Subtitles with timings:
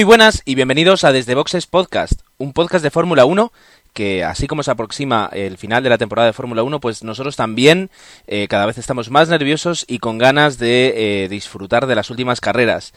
[0.00, 3.52] Muy buenas y bienvenidos a Desde Boxes Podcast, un podcast de Fórmula 1
[3.92, 7.36] que así como se aproxima el final de la temporada de Fórmula 1, pues nosotros
[7.36, 7.90] también
[8.26, 12.40] eh, cada vez estamos más nerviosos y con ganas de eh, disfrutar de las últimas
[12.40, 12.94] carreras.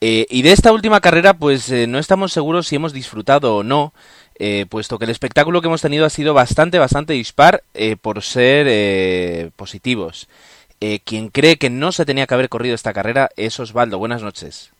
[0.00, 3.92] Eh, y de esta última carrera, pues no estamos seguros si hemos disfrutado o no,
[4.70, 7.62] puesto que el espectáculo que hemos tenido ha sido bastante, bastante dispar
[8.00, 10.28] por ser positivos.
[11.04, 13.98] quien cree que no se tenía que haber corrido esta carrera es Osvaldo.
[13.98, 14.70] Buenas noches.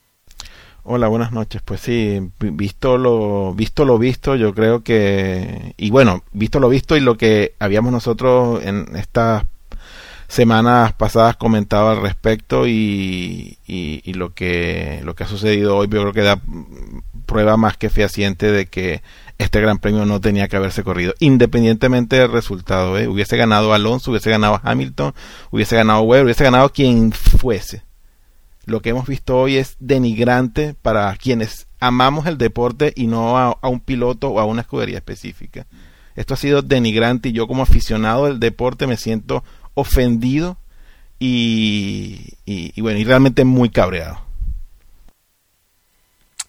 [0.91, 1.61] Hola, buenas noches.
[1.63, 6.97] Pues sí, visto lo visto lo visto, yo creo que y bueno, visto lo visto
[6.97, 9.45] y lo que habíamos nosotros en estas
[10.29, 16.01] semanas pasadas comentado al respecto y, y, lo que lo que ha sucedido hoy, yo
[16.01, 16.41] creo que da
[17.27, 19.03] prueba más que fehaciente de que
[19.37, 22.99] este Gran Premio no tenía que haberse corrido, independientemente del resultado.
[22.99, 23.09] ¿eh?
[23.09, 25.13] Hubiese ganado Alonso, hubiese ganado Hamilton,
[25.51, 27.88] hubiese ganado Weber, hubiese ganado quien fuese
[28.69, 33.57] lo que hemos visto hoy es denigrante para quienes amamos el deporte y no a,
[33.63, 35.67] un piloto o a una escudería específica.
[36.15, 39.45] Esto ha sido denigrante y yo como aficionado del deporte me siento
[39.75, 40.59] ofendido
[41.19, 44.28] y, y bueno, y realmente muy cabreado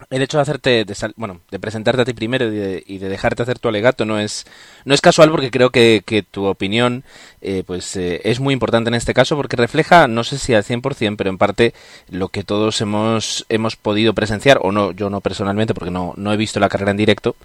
[0.08, 3.58] el hecho de hacerte, de bueno, de presentarte a ti primero y de, dejarte hacer
[3.58, 4.46] tu alegato no es,
[4.84, 7.04] no es casual porque creo que, que tu opinión
[7.42, 10.64] eh, pues eh, es muy importante en este caso porque refleja, no sé si al
[10.64, 11.74] 100%, pero en parte
[12.08, 16.32] lo que todos hemos, hemos podido presenciar, o no, yo no personalmente porque no, no
[16.32, 17.36] he visto la carrera en directo,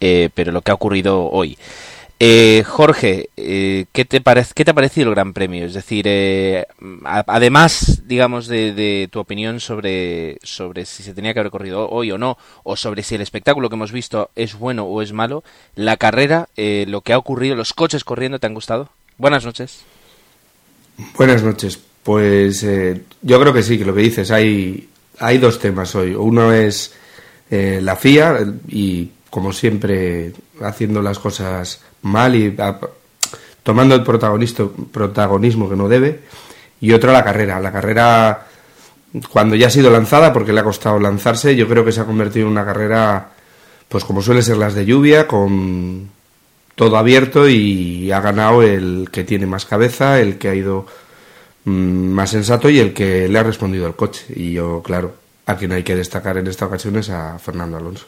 [0.00, 1.58] eh, pero lo que ha ocurrido hoy.
[2.20, 5.66] Eh, Jorge, eh, ¿qué, te ¿qué te ha parecido el Gran Premio?
[5.66, 6.64] Es decir, eh,
[7.04, 12.18] además, digamos, de, tu opinión sobre, sobre si se tenía que haber corrido hoy o
[12.18, 15.42] no, o sobre si el espectáculo que hemos visto es bueno o es malo,
[15.74, 18.90] la carrera, lo que ha ocurrido, los coches corriendo, ¿te han gustado?
[19.18, 19.80] Buenas noches.
[21.16, 21.78] Buenas noches.
[22.04, 22.64] Pues
[23.22, 24.88] yo creo que sí, que lo que dices, hay,
[25.18, 26.14] hay dos temas hoy.
[26.14, 26.94] Uno es
[27.50, 28.38] la FIA
[28.68, 32.56] y, como siempre, haciendo las cosas mal y
[33.62, 36.20] tomando el protagonismo que no debe.
[36.80, 37.58] Y otra la carrera.
[37.60, 38.46] La carrera,
[39.30, 42.04] cuando ya ha sido lanzada, porque le ha costado lanzarse, yo creo que se ha
[42.04, 43.30] convertido en una carrera,
[43.88, 46.10] pues como suele ser las de lluvia, con
[46.74, 50.86] todo abierto y ha ganado el que tiene más cabeza, el que ha ido
[51.64, 54.26] mm, más sensato y el que le ha respondido al coche.
[54.34, 55.14] Y yo, claro,
[55.46, 58.06] a quien hay que destacar en esta ocasión es a Fernando Alonso.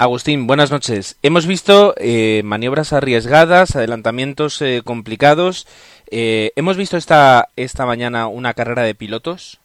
[0.00, 1.18] Agustín, buenas noches.
[1.22, 5.66] Hemos visto eh, maniobras arriesgadas, adelantamientos eh, complicados.
[6.10, 9.60] Eh, hemos visto esta, esta mañana una carrera de pilotos.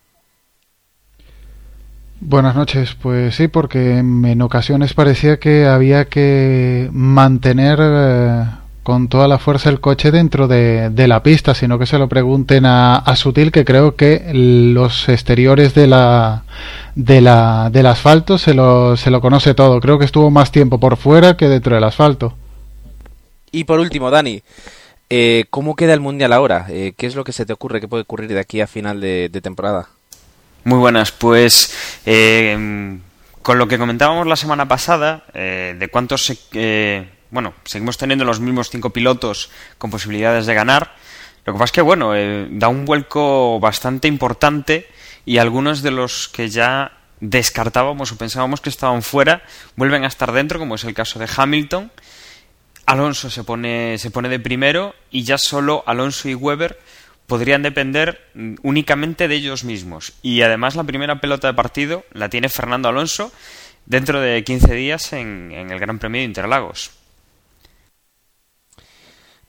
[2.19, 7.79] Buenas noches, pues sí, porque en ocasiones parecía que había que mantener
[8.85, 12.67] con toda la fuerza el coche dentro de, la pista, sino que se lo pregunten
[12.67, 16.43] a, Sutil, que creo que los exteriores de la,
[16.93, 19.81] de la, del asfalto se lo, se lo conoce todo.
[19.81, 22.35] Creo que estuvo más tiempo por fuera que dentro del asfalto.
[23.51, 24.43] Y por último, Dani,
[25.09, 26.67] eh, ¿cómo queda el Mundial ahora?
[26.69, 29.01] Eh, ¿Qué es lo que se te ocurre que puede ocurrir de aquí a final
[29.01, 29.89] de, temporada?
[30.63, 32.99] Muy buenas, pues eh,
[33.41, 38.69] con lo que comentábamos la semana pasada, de cuántos se, bueno, seguimos teniendo los mismos
[38.69, 40.95] cinco pilotos con posibilidades de ganar.
[41.43, 44.87] Lo que pasa es que, bueno, eh, da un vuelco bastante importante
[45.25, 49.43] y algunos de los que ya descartábamos o pensábamos que estaban fuera
[49.75, 51.91] vuelven a estar dentro, como es el caso de Hamilton.
[52.85, 56.79] Alonso se pone, se pone de primero y ya solo Alonso y Weber
[57.27, 58.29] podrían depender
[58.63, 60.13] únicamente de ellos mismos.
[60.21, 63.33] Y además la primera pelota de partido la tiene Fernando Alonso
[63.85, 66.91] dentro de 15 días en el Gran Premio de Interlagos.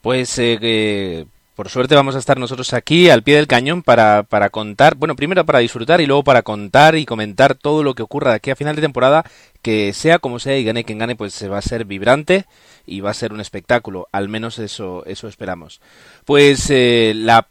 [0.07, 1.27] Pues eh,
[1.57, 5.17] por suerte vamos a estar nosotros aquí al pie del cañón para, para contar, bueno,
[5.17, 8.53] primero para disfrutar y luego para contar y comentar todo lo que ocurra de aquí
[8.53, 9.25] a final de temporada,
[9.63, 12.45] que sea como sea y gane quien gane, pues se va a ser vibrante
[12.87, 15.81] y va a ser un espectáculo, al menos eso, eso esperamos.
[16.25, 17.49] Pues eh, la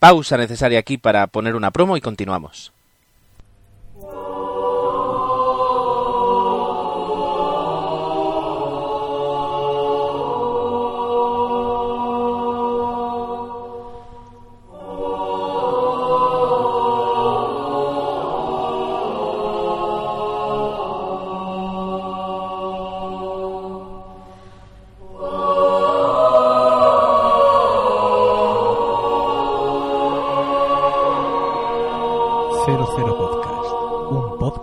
[0.00, 2.73] pausa necesaria aquí para poner una promo y continuamos.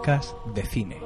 [0.01, 0.97] De cine.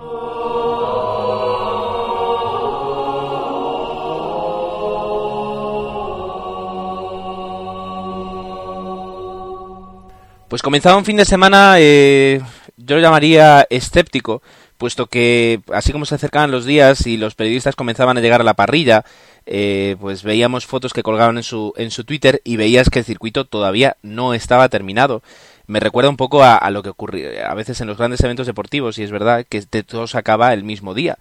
[10.47, 12.39] Pues comenzaba un fin de semana, eh,
[12.77, 14.41] yo lo llamaría escéptico,
[14.77, 18.45] puesto que así como se acercaban los días y los periodistas comenzaban a llegar a
[18.45, 19.03] la parrilla,
[19.45, 23.05] eh, pues veíamos fotos que colgaban en su, en su Twitter y veías que el
[23.05, 25.21] circuito todavía no estaba terminado.
[25.67, 28.97] Me recuerda un poco a, lo que ocurre a veces en los grandes eventos deportivos,
[28.99, 31.17] y es verdad que todo se acaba el mismo día.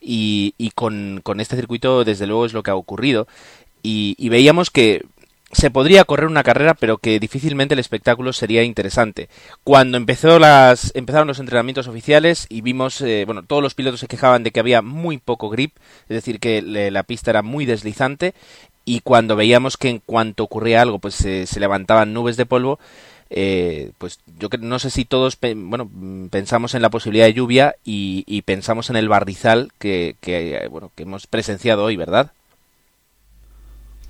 [0.00, 3.26] Y, y con, este circuito, desde luego, es lo que ha ocurrido.
[3.82, 5.04] Y, veíamos que
[5.52, 9.28] se podría correr una carrera, pero que difícilmente el espectáculo sería interesante.
[9.64, 14.08] Cuando empezó las, empezaron los entrenamientos oficiales y vimos, eh, bueno, todos los pilotos se
[14.08, 15.76] quejaban de que había muy poco grip,
[16.08, 18.34] es decir, que la pista era muy deslizante,
[18.84, 22.78] y cuando veíamos que en cuanto ocurría algo, pues se levantaban nubes de polvo,
[23.30, 25.90] eh, pues yo no sé si todos bueno
[26.30, 31.02] pensamos en la posibilidad de lluvia y, pensamos en el barrizal que, que, bueno que
[31.02, 32.32] hemos presenciado hoy verdad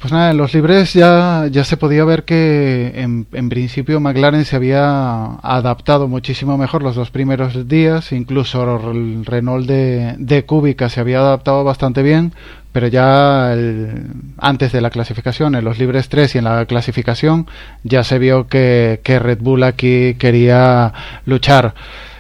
[0.01, 4.45] pues nada, en los libres ya, ya se podía ver que en, en, principio McLaren
[4.45, 10.91] se había adaptado muchísimo mejor los dos primeros días, incluso el Renault de, de Kubica
[10.91, 12.35] se había adaptado bastante bien,
[12.77, 13.57] pero ya
[14.37, 17.47] antes de la clasificación, en los libres 3 y en la clasificación,
[17.85, 20.93] ya se vio que, Red Bull aquí quería
[21.25, 21.75] luchar.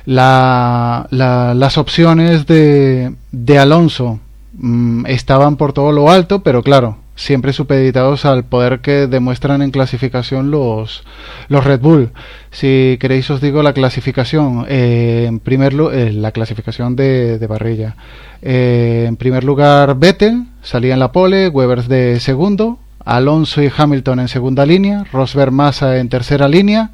[0.06, 4.18] La, las opciones de, de Alonso
[4.54, 9.72] mm, estaban por todo lo alto, pero claro, siempre supeditados al poder que demuestran en
[9.72, 11.02] clasificación los,
[11.48, 12.12] los Red Bull.
[12.50, 14.66] Si queréis os digo la clasificación.
[14.68, 17.96] Eh, en primer eh, la clasificación de, de parrilla.
[18.42, 24.20] Eh, en primer lugar Vettel, salía en la pole, Webers de segundo, Alonso y Hamilton
[24.20, 26.90] en segunda línea, Rosberg Massa en tercera línea,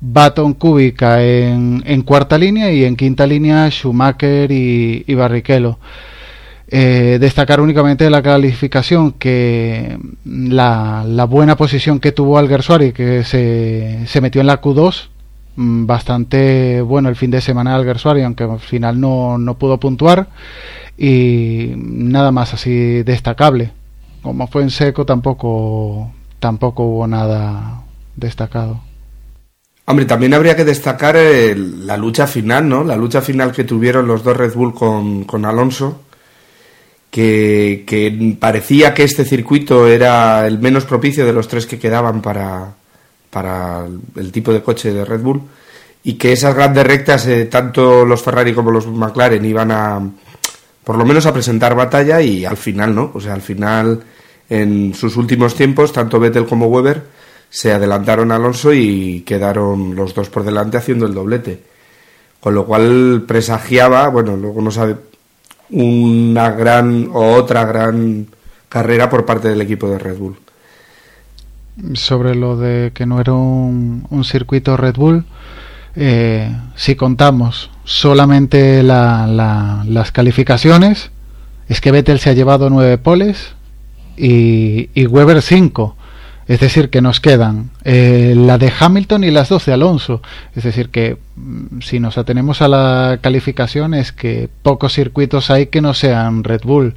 [0.00, 5.78] Baton Kubica en, en, cuarta línea y en quinta línea Schumacher y, y Barrichello.
[6.68, 14.20] Eh, destacar únicamente la calificación que la, buena posición que tuvo Alguersuari que se, se
[14.22, 15.08] metió en la Q2
[15.56, 20.28] mm, bastante bueno el fin de semana Alguersuari aunque al final no, no pudo puntuar.
[20.96, 23.72] Y nada más así destacable.
[24.22, 27.82] Como fue en seco tampoco tampoco hubo nada
[28.16, 28.80] destacado.
[29.86, 32.84] Hombre, también habría que destacar eh, la lucha final, ¿no?
[32.84, 36.03] La lucha final que tuvieron los dos Red Bull con, con Alonso,
[37.14, 42.74] que, parecía que este circuito era el menos propicio de los tres que quedaban para,
[43.30, 45.42] para el tipo de coche de Red Bull
[46.02, 50.00] y que esas grandes rectas, eh, tanto los Ferrari como los McLaren iban a,
[50.82, 54.02] por lo menos a presentar batalla y al final no, o sea, al final
[54.50, 57.00] en sus últimos tiempos, tanto Vettel como Weber
[57.48, 61.62] se adelantaron a Alonso y quedaron los dos por delante haciendo el doblete.
[62.40, 64.96] Con lo cual presagiaba, bueno, luego no sabe,
[65.70, 68.26] una gran o otra gran
[68.68, 70.36] carrera por parte del equipo de Red Bull.
[71.94, 75.24] Sobre lo de que no era un, circuito Red Bull,
[75.96, 81.10] eh, si contamos solamente las calificaciones,
[81.68, 83.54] es que Vettel se ha llevado nueve poles
[84.16, 85.96] y, y Weber cinco.
[86.46, 90.20] Es decir, que nos quedan eh, la de Hamilton y las dos de Alonso.
[90.54, 95.66] Es decir, que mm, si nos atenemos a la calificación es que pocos circuitos hay
[95.66, 96.94] que no sean Red Bull.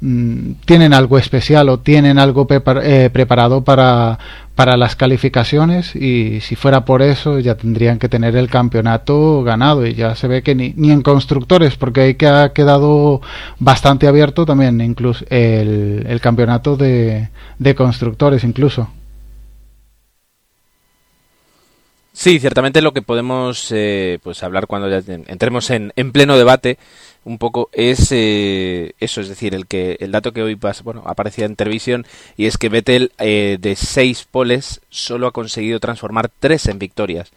[0.00, 2.46] Mm, tienen algo especial o tienen algo
[2.82, 4.18] eh, preparado para,
[4.56, 9.86] para las calificaciones y si fuera por eso ya tendrían que tener el campeonato ganado
[9.86, 13.20] y ya se ve que ni, ni en constructores porque ahí que ha quedado
[13.58, 18.88] bastante abierto también incluso el, el campeonato de, de constructores incluso.
[22.16, 26.78] Sí, ciertamente lo que podemos eh, pues hablar cuando ya entremos en, en pleno debate
[27.24, 31.44] un poco es eh, eso, es decir, el que el dato que hoy bueno, aparecía
[31.44, 32.06] en televisión
[32.38, 37.32] y es que Vettel eh, de seis poles solo ha conseguido transformar tres en victorias.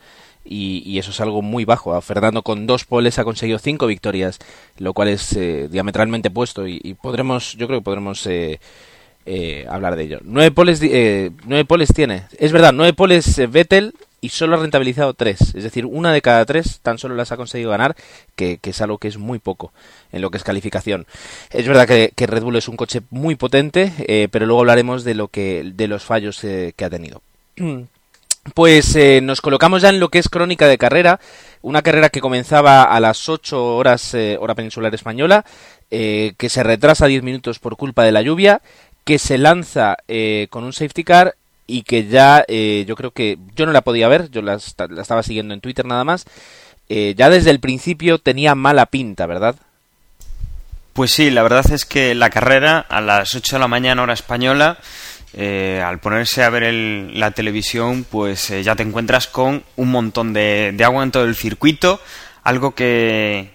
[0.45, 1.99] Y, eso es algo muy bajo.
[2.01, 4.39] Fernando con dos poles ha conseguido cinco victorias,
[4.77, 5.37] lo cual es
[5.69, 8.27] diametralmente puesto y, podremos, yo creo que podremos
[9.69, 10.19] hablar de ello.
[10.23, 10.81] Nueve poles,
[11.45, 12.23] nueve poles tiene.
[12.39, 15.39] Es verdad, nueve poles Vettel y solo ha rentabilizado tres.
[15.55, 17.95] Es decir, una de cada tres tan solo las ha conseguido ganar,
[18.35, 19.71] que, es algo que es muy poco
[20.11, 21.05] en lo que es calificación.
[21.51, 25.15] Es verdad que, Red Bull es un coche muy potente, eh, pero luego hablaremos de
[25.15, 27.21] lo que de los fallos eh, que ha tenido.
[28.55, 31.19] Pues eh, nos colocamos ya en lo que es crónica de carrera,
[31.61, 35.45] una carrera que comenzaba a las 8 horas hora peninsular española,
[35.89, 38.61] que se retrasa 10 minutos por culpa de la lluvia,
[39.03, 39.97] que se lanza
[40.49, 41.35] con un safety car
[41.69, 45.23] y que ya eh, yo creo que yo no la podía ver, yo la, estaba
[45.23, 46.25] siguiendo en Twitter nada más,
[46.89, 49.55] eh, ya desde el principio tenía mala pinta, ¿verdad?
[50.93, 54.13] Pues sí, la verdad es que la carrera a las 8 de la mañana hora
[54.13, 54.79] española
[55.33, 60.33] eh, al ponerse a ver la televisión, pues eh, ya te encuentras con un montón
[60.33, 62.01] de, agua en todo el circuito,
[62.43, 63.51] algo que,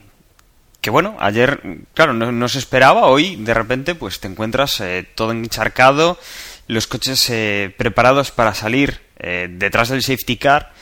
[0.80, 1.60] que bueno, ayer,
[1.92, 6.16] claro, no, se esperaba, hoy de repente pues te encuentras eh, todo encharcado,
[6.66, 7.32] los coches
[7.76, 10.72] preparados para salir detrás del safety car.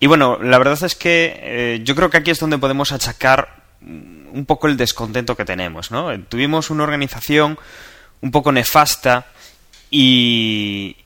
[0.00, 4.44] Y bueno, la verdad es que yo creo que aquí es donde podemos achacar un
[4.46, 6.18] poco el descontento que tenemos, ¿no?
[6.24, 7.58] Tuvimos una organización
[8.20, 9.26] un poco nefasta
[9.90, 10.96] y,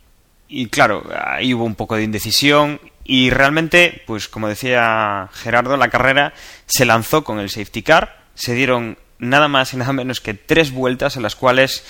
[0.48, 5.90] y claro, ahí hubo un poco de indecisión y realmente, pues como decía Gerardo, la
[5.90, 6.34] carrera
[6.66, 10.72] se lanzó con el safety car, se dieron nada más y nada menos que tres
[10.72, 11.84] vueltas en las cuales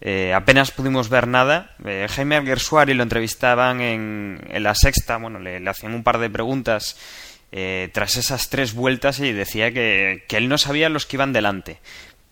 [0.00, 1.74] eh, apenas pudimos ver nada.
[1.84, 6.30] Eh, Jaime Alguersuari lo entrevistaban en, en, la sexta, bueno, le, hacían un par de
[6.30, 6.96] preguntas
[7.52, 11.32] eh, tras esas tres vueltas y decía que, que él no sabía los que iban
[11.32, 11.78] delante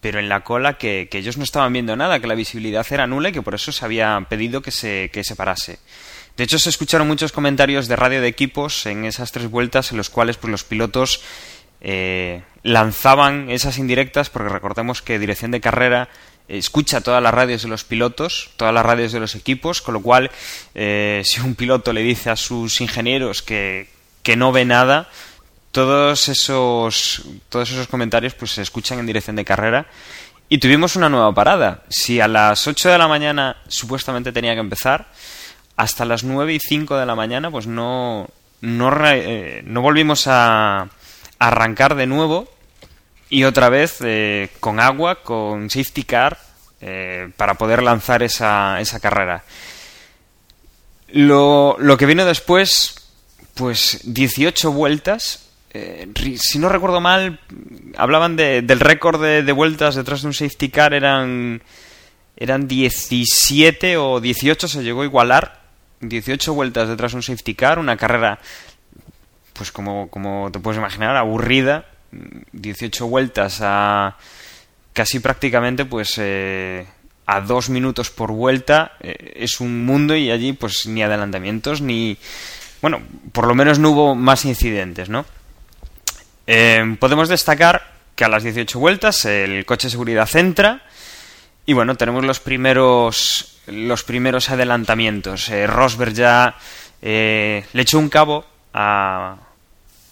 [0.00, 3.30] pero en la cola que, ellos no estaban viendo nada, que la visibilidad era nula
[3.30, 5.78] y que por eso se había pedido que se, que se parase.
[6.36, 9.96] De hecho, se escucharon muchos comentarios de radio de equipos en esas tres vueltas en
[9.96, 11.22] los cuales pues, los pilotos
[11.80, 16.08] eh, lanzaban esas indirectas, porque recordemos que dirección de carrera
[16.48, 20.00] escucha todas las radios de los pilotos, todas las radios de los equipos, con lo
[20.00, 20.30] cual
[20.74, 23.88] eh, si un piloto le dice a sus ingenieros que,
[24.22, 25.08] que no ve nada,
[25.72, 29.86] todos esos, todos esos comentarios pues se escuchan en dirección de carrera.
[30.50, 31.82] Y tuvimos una nueva parada.
[31.90, 35.08] Si a las 8 de la mañana supuestamente tenía que empezar,
[35.76, 38.28] hasta las 9 y 5 de la mañana pues no,
[38.60, 40.88] no, eh, no volvimos a,
[41.38, 42.48] arrancar de nuevo
[43.30, 46.38] y otra vez eh, con agua, con safety car,
[46.80, 49.44] eh, para poder lanzar esa, esa carrera.
[51.08, 52.94] Lo, lo que vino después,
[53.54, 57.40] pues 18 vueltas eh, si no recuerdo mal,
[57.96, 61.62] hablaban del récord de, vueltas detrás de un safety car, eran,
[62.36, 65.58] eran 17 o 18, se llegó a igualar.
[66.00, 68.38] 18 vueltas detrás de un safety car, una carrera,
[69.52, 71.86] pues como, como te puedes imaginar, aburrida.
[72.10, 74.16] 18 vueltas a
[74.92, 76.14] casi prácticamente, pues.
[76.18, 76.86] Eh,
[77.30, 82.16] a dos minutos por vuelta eh, es un mundo y allí pues ni adelantamientos ni
[82.80, 85.26] bueno por lo menos no hubo más incidentes no
[86.46, 90.82] eh, podemos destacar que a las 18 vueltas el coche de seguridad entra
[91.68, 95.50] y bueno, tenemos los primeros los primeros adelantamientos.
[95.66, 96.56] Rosberg ya
[97.02, 99.36] le echó un cabo a,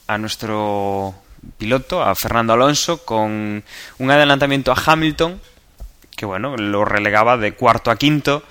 [0.07, 1.15] a nuestro
[1.59, 3.63] piloto, a Fernando Alonso, con
[3.99, 5.41] un adelantamiento a Hamilton,
[6.17, 8.43] que bueno, lo relegaba de cuarto a quinto.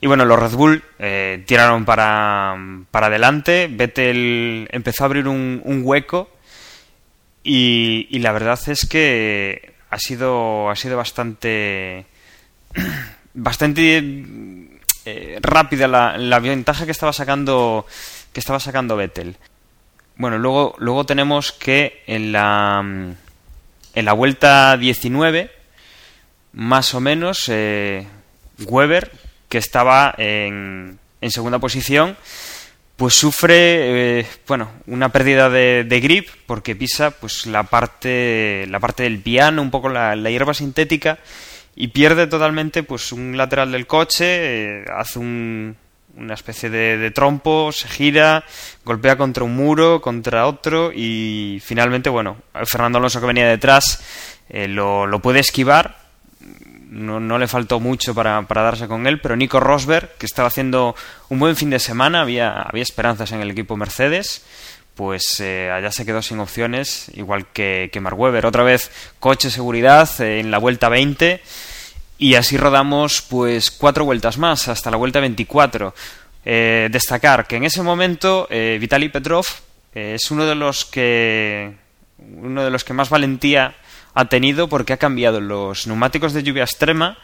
[0.00, 0.82] Y bueno, los Red Bull
[1.46, 2.56] tiraron para,
[2.90, 3.68] para adelante.
[3.70, 6.28] Vettel empezó a abrir un, un hueco
[7.44, 12.06] y, la verdad es que ha sido, ha sido bastante,
[13.34, 13.98] bastante
[15.04, 17.86] eh, rápida la, la, ventaja que estaba sacando,
[18.32, 19.36] que estaba sacando Vettel.
[20.16, 22.80] Bueno, luego, luego tenemos que en la,
[23.94, 25.50] en la vuelta 19,
[26.52, 28.06] más o menos, eh,
[28.66, 29.10] Weber,
[29.48, 32.16] que estaba en, en segunda posición,
[33.02, 39.02] pues sufre eh, bueno una pérdida de, grip porque pisa pues la parte la parte
[39.02, 41.18] del piano un poco la, hierba sintética
[41.74, 45.18] y pierde totalmente pues un lateral del coche eh, hace
[46.16, 48.44] una especie de, trompo se gira
[48.84, 54.02] golpea contra un muro contra otro y finalmente bueno Fernando Alonso que venía detrás
[54.48, 56.02] eh, lo, lo puede esquivar
[56.92, 60.48] no, no le faltó mucho para, para, darse con él, pero Nico Rosberg, que estaba
[60.48, 60.94] haciendo
[61.30, 64.44] un buen fin de semana, había, había esperanzas en el equipo Mercedes,
[64.94, 68.44] pues eh, allá se quedó sin opciones, igual que, que Mark Webber.
[68.44, 68.90] Otra vez
[69.20, 71.40] coche seguridad eh, en la vuelta 20
[72.22, 75.94] y así rodamos pues cuatro vueltas más hasta la vuelta 24.
[76.44, 79.46] Eh, destacar que en ese momento Vitaly Petrov
[79.94, 81.72] es uno de los que
[82.18, 83.74] uno de los que más valentía
[84.14, 87.18] ha tenido porque ha cambiado los neumáticos de lluvia extrema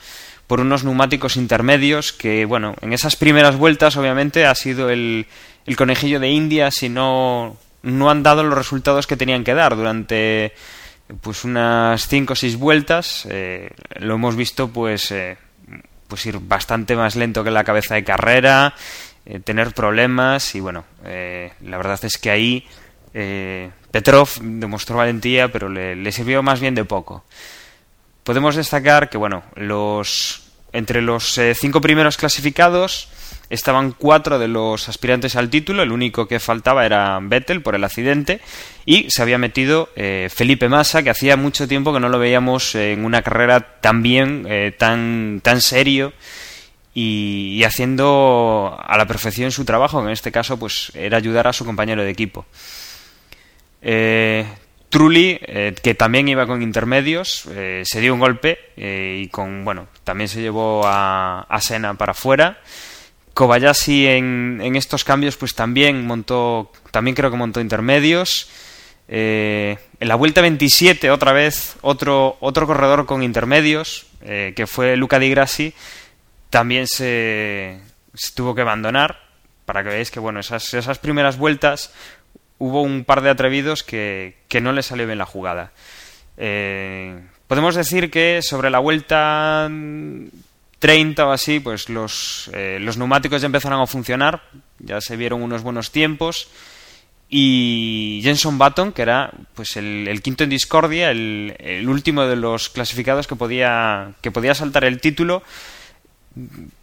[0.46, 5.26] por unos neumáticos intermedios que, bueno, en esas primeras vueltas obviamente ha sido el,
[5.66, 9.76] el conejillo de India si no, no han dado los resultados que tenían que dar
[9.76, 10.54] durante
[11.20, 15.36] pues unas 5 o 6 vueltas eh, lo hemos visto pues eh,
[16.06, 18.74] pues ir bastante más lento que la cabeza de carrera
[19.24, 22.66] eh, tener problemas y bueno la verdad es que ahí
[23.90, 27.24] Petrov demostró valentía, pero le, sirvió más bien de poco.
[28.22, 33.08] Podemos destacar que, bueno, los entre los eh, cinco primeros clasificados
[33.50, 37.84] estaban cuatro de los aspirantes al título, el único que faltaba era Vettel por el
[37.84, 38.40] accidente,
[38.84, 42.74] y se había metido eh, Felipe Massa, que hacía mucho tiempo que no lo veíamos
[42.74, 46.12] en una carrera tan bien, eh, tan, tan serio
[47.00, 51.52] y, haciendo a la perfección su trabajo, que en este caso pues era ayudar a
[51.52, 52.44] su compañero de equipo.
[53.80, 54.44] Eh,
[54.88, 59.86] Trulli, eh, que también iba con intermedios, eh, se dio un golpe y con bueno
[60.02, 62.58] también se llevó a, a Sena para afuera.
[63.38, 68.50] Kobayashi en, estos cambios pues también montó, también creo que montó intermedios.
[69.06, 75.30] en la vuelta 27 otra vez otro otro corredor con intermedios que fue Luca Di
[75.30, 75.72] Grassi
[76.50, 77.80] también se,
[78.34, 79.20] tuvo que abandonar
[79.66, 81.92] para que veáis que bueno esas, esas primeras vueltas
[82.58, 85.70] hubo un par de atrevidos que, que no le salió bien la jugada
[86.38, 89.70] eh, podemos decir que sobre la vuelta
[90.78, 94.42] 30 o así pues los, eh, los neumáticos ya empezaron a funcionar
[94.78, 96.48] ya se vieron unos buenos tiempos.
[97.30, 102.70] Y Jenson Button, que era pues el, quinto en discordia, el, el, último de los
[102.70, 105.42] clasificados que podía, que podía saltar el título,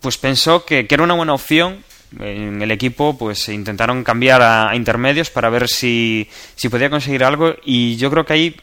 [0.02, 1.84] pues pensó que, era una buena opción.
[2.20, 7.56] En el equipo pues intentaron cambiar a, intermedios para ver si, si, podía conseguir algo.
[7.64, 8.56] Y yo creo que ahí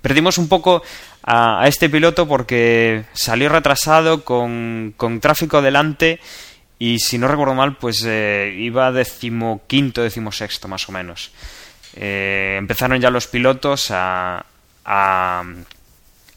[0.00, 0.82] perdimos un poco
[1.22, 6.20] a, este piloto porque salió retrasado con, con, tráfico delante
[6.78, 11.32] y si no recuerdo mal pues eh, iba decimoquinto, decimosexto más o menos.
[11.94, 14.44] Eh, empezaron ya los pilotos a,
[14.84, 15.42] a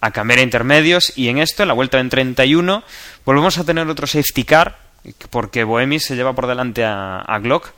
[0.05, 2.83] a cambiar a intermedios y en esto, en la vuelta en 31,
[3.25, 4.77] volvemos a tener otro safety car
[5.31, 7.71] porque Boemi se lleva por delante a, Glock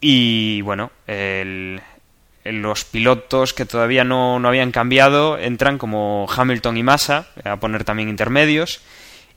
[0.00, 0.90] y bueno,
[2.52, 8.08] los pilotos que todavía no, habían cambiado entran como Hamilton y Massa a poner también
[8.08, 8.80] intermedios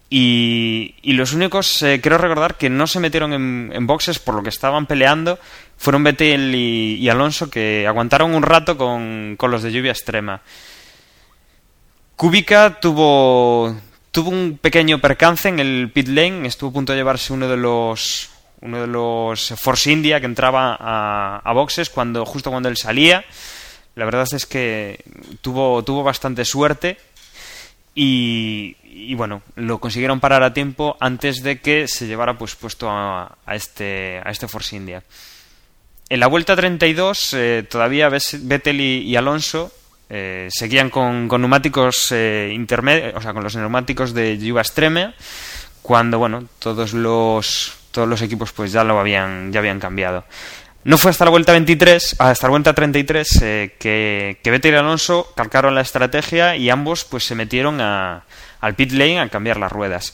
[0.09, 4.49] y, los únicos, eh, quiero recordar que no se metieron en, boxes por lo que
[4.49, 5.37] estaban peleando
[5.77, 10.41] fueron Vettel y, Alonso que aguantaron un rato con, con los de lluvia extrema.
[12.15, 13.75] Kubica tuvo,
[14.11, 17.57] tuvo un pequeño percance en el pit lane, estuvo a punto de llevarse uno de
[17.57, 18.29] los
[18.61, 23.25] uno de los Force India que entraba a, boxes cuando justo cuando él salía.
[23.95, 25.03] La verdad es que
[25.41, 26.97] tuvo, tuvo bastante suerte
[27.95, 33.35] y, bueno, lo consiguieron parar a tiempo antes de que se llevara pues puesto a,
[33.51, 35.03] este, a este Force India.
[36.07, 39.71] En la vuelta 32 eh, todavía Vettel y Alonso
[40.11, 45.13] eh, seguían con, neumáticos eh, intermedios, o sea, con los neumáticos de Yuba Extreme,
[45.83, 50.25] cuando, bueno, todos los, todos los equipos pues ya lo habían, ya habían cambiado.
[50.83, 54.77] No fue hasta la vuelta 23, hasta la vuelta 33, eh, que, que Vettel y
[54.77, 58.23] Alonso calcaron la estrategia y ambos pues se metieron a,
[58.61, 60.13] al pit lane a cambiar las ruedas.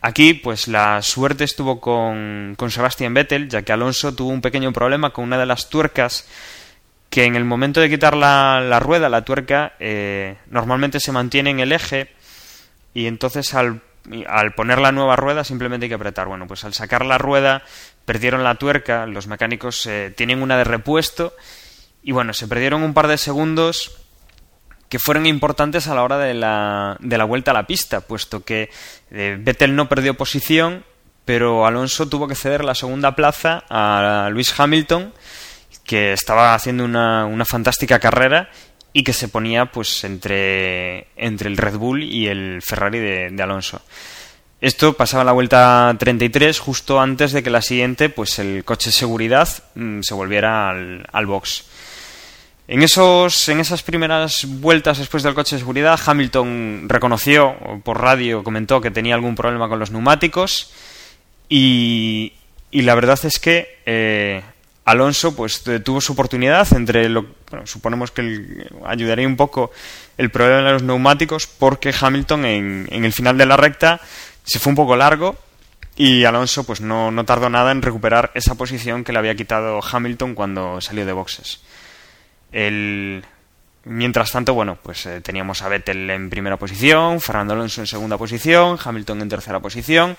[0.00, 4.72] aquí, pues la suerte estuvo con, con Sebastian Vettel, ya que Alonso tuvo un pequeño
[4.72, 6.26] problema con una de las tuercas
[7.10, 11.60] que en el momento de quitar la, rueda, la tuerca, eh, normalmente se mantiene en
[11.60, 12.08] el eje
[12.94, 13.82] y entonces al,
[14.56, 16.28] poner la nueva rueda simplemente hay que apretar.
[16.28, 17.62] Bueno, pues al sacar la rueda
[18.04, 21.34] perdieron la tuerca, los mecánicos eh, tienen una de repuesto
[22.02, 23.98] y bueno, se perdieron un par de segundos
[24.88, 28.44] que fueron importantes a la hora de la, de la vuelta a la pista, puesto
[28.44, 28.70] que
[29.12, 30.84] eh, Vettel no perdió posición,
[31.24, 35.14] pero Alonso tuvo que ceder la segunda plaza a Luis Hamilton
[35.84, 38.50] que estaba haciendo una, una fantástica carrera
[38.92, 43.80] y que se ponía pues entre, entre el Red Bull y el Ferrari de, Alonso.
[44.60, 48.96] Esto pasaba la vuelta 33 justo antes de que la siguiente pues el coche de
[48.96, 51.64] seguridad mm, se volviera al, al, box.
[52.68, 58.44] En, esos, en esas primeras vueltas después del coche de seguridad, Hamilton reconoció por radio,
[58.44, 60.72] comentó que tenía algún problema con los neumáticos
[61.48, 62.34] y,
[62.70, 64.42] y la verdad es que eh,
[64.84, 69.70] Alonso pues tuvo su oportunidad entre lo bueno, suponemos que ayudaría un poco
[70.16, 74.00] el problema de los neumáticos porque Hamilton en, en, el final de la recta
[74.44, 75.36] se fue un poco largo
[75.96, 79.80] y Alonso pues no, no, tardó nada en recuperar esa posición que le había quitado
[79.82, 81.60] Hamilton cuando salió de boxes.
[82.52, 83.24] El...
[83.84, 88.18] Mientras tanto, bueno, pues eh, teníamos a Vettel en primera posición, Fernando Alonso en segunda
[88.18, 90.16] posición, Hamilton en tercera posición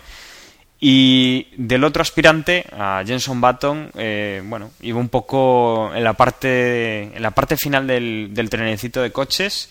[0.83, 7.03] y del otro aspirante, a Jenson Button, eh, bueno, iba un poco en la parte,
[7.15, 9.69] en la parte final del, del trenecito de coches.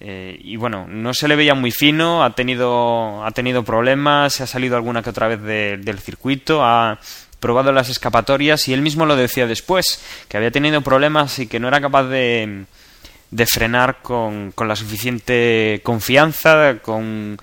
[0.00, 4.42] Eh, y bueno, no se le veía muy fino, ha tenido, ha tenido problemas, se
[4.42, 6.98] ha salido alguna que otra vez del circuito, ha
[7.40, 11.58] probado las escapatorias y él mismo lo decía después, que había tenido problemas y que
[11.58, 12.64] no era capaz de,
[13.30, 17.38] de frenar con, con la suficiente confianza, con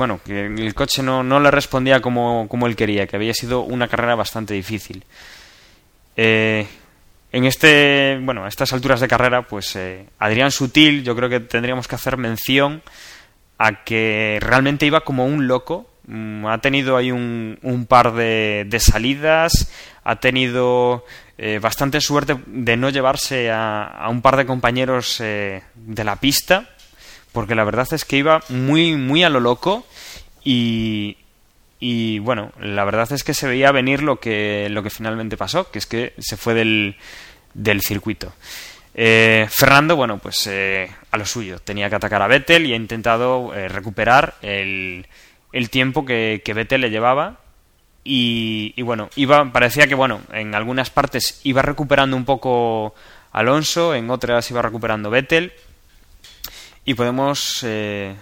[0.00, 3.60] bueno, que el coche no, no le respondía como, como, él quería, que había sido
[3.60, 5.04] una carrera bastante difícil.
[6.16, 6.66] Eh,
[7.32, 11.40] en este, bueno, a estas alturas de carrera, pues eh, Adrián Sutil, yo creo que
[11.40, 12.82] tendríamos que hacer mención
[13.58, 15.90] a que realmente iba como un loco.
[16.06, 19.70] Mm, ha tenido ahí un, un par de, de, salidas,
[20.02, 21.04] ha tenido
[21.36, 26.70] eh, bastante suerte de no llevarse a, un par de compañeros eh, de la pista,
[27.32, 29.86] porque la verdad es que iba muy, muy a lo loco
[30.44, 31.16] y,
[31.78, 35.70] y bueno, la verdad es que se veía venir lo que, lo que finalmente pasó,
[35.70, 36.96] que es que se fue del,
[37.54, 38.32] del circuito.
[38.94, 42.76] Eh, Fernando, bueno, pues eh, a lo suyo, tenía que atacar a Vettel y ha
[42.76, 45.06] intentado eh, recuperar el,
[45.52, 47.38] el tiempo que, que, Vettel le llevaba.
[48.02, 52.94] Y, y, bueno, iba, parecía que bueno, en algunas partes iba recuperando un poco
[53.32, 55.52] Alonso, en otras iba recuperando Vettel.
[56.84, 58.16] Y podemos eh,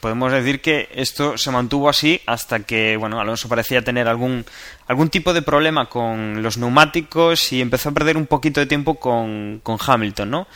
[0.00, 4.44] podemos decir que esto se mantuvo así hasta que bueno Alonso parecía tener algún
[4.86, 8.94] algún tipo de problema con los neumáticos y empezó a perder un poquito de tiempo
[8.96, 10.48] con, con Hamilton no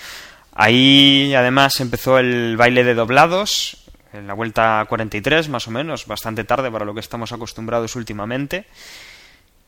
[0.55, 6.45] ahí además empezó el baile de doblados en la vuelta 43 más o menos bastante
[6.45, 8.67] tarde para lo que estamos acostumbrados últimamente.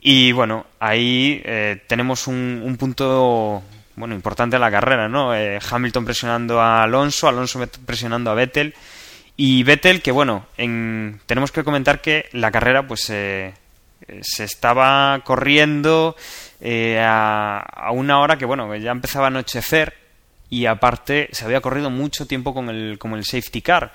[0.01, 3.63] Y bueno ahí eh, tenemos un, un punto
[3.97, 8.75] bueno importante la carrera no eh, Hamilton presionando a Alonso Alonso presionando a Vettel
[9.37, 13.53] y Vettel, que bueno, en, tenemos que comentar que la carrera pues eh,
[14.23, 16.17] se estaba corriendo
[16.61, 19.95] eh, a, a, una hora que bueno, ya empezaba a anochecer
[20.49, 23.93] y aparte se había corrido mucho tiempo con el, con el safety car.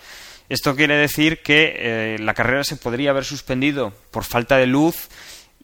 [0.47, 5.09] Esto quiere decir que eh, la carrera se podría haber suspendido por falta de luz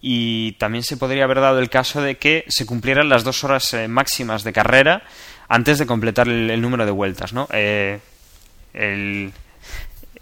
[0.01, 3.73] y también se podría haber dado el caso de que se cumplieran las dos horas
[3.73, 5.03] eh, máximas de carrera
[5.47, 7.47] antes de completar el, número de vueltas, ¿no?
[7.51, 7.99] Eh,
[8.73, 9.31] el,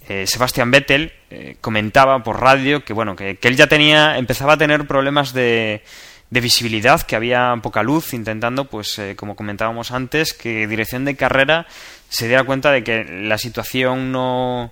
[0.08, 4.54] eh, Sebastián Vettel eh, comentaba por radio que bueno que, que, él ya tenía empezaba
[4.54, 5.82] a tener problemas de,
[6.30, 11.16] de visibilidad que había poca luz intentando pues eh, como comentábamos antes que dirección de
[11.16, 11.66] carrera
[12.08, 14.72] se diera cuenta de que la situación no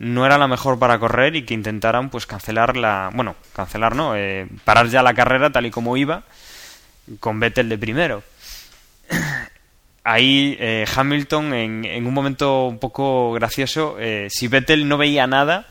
[0.00, 4.16] no era la mejor para correr y que intentaran pues cancelar la bueno cancelar no
[4.16, 6.24] eh, parar ya la carrera tal y como iba
[7.20, 8.22] con Vettel de primero
[10.04, 15.26] ahí eh, Hamilton en, en, un momento un poco gracioso, eh, si Vettel no veía
[15.26, 15.66] nada,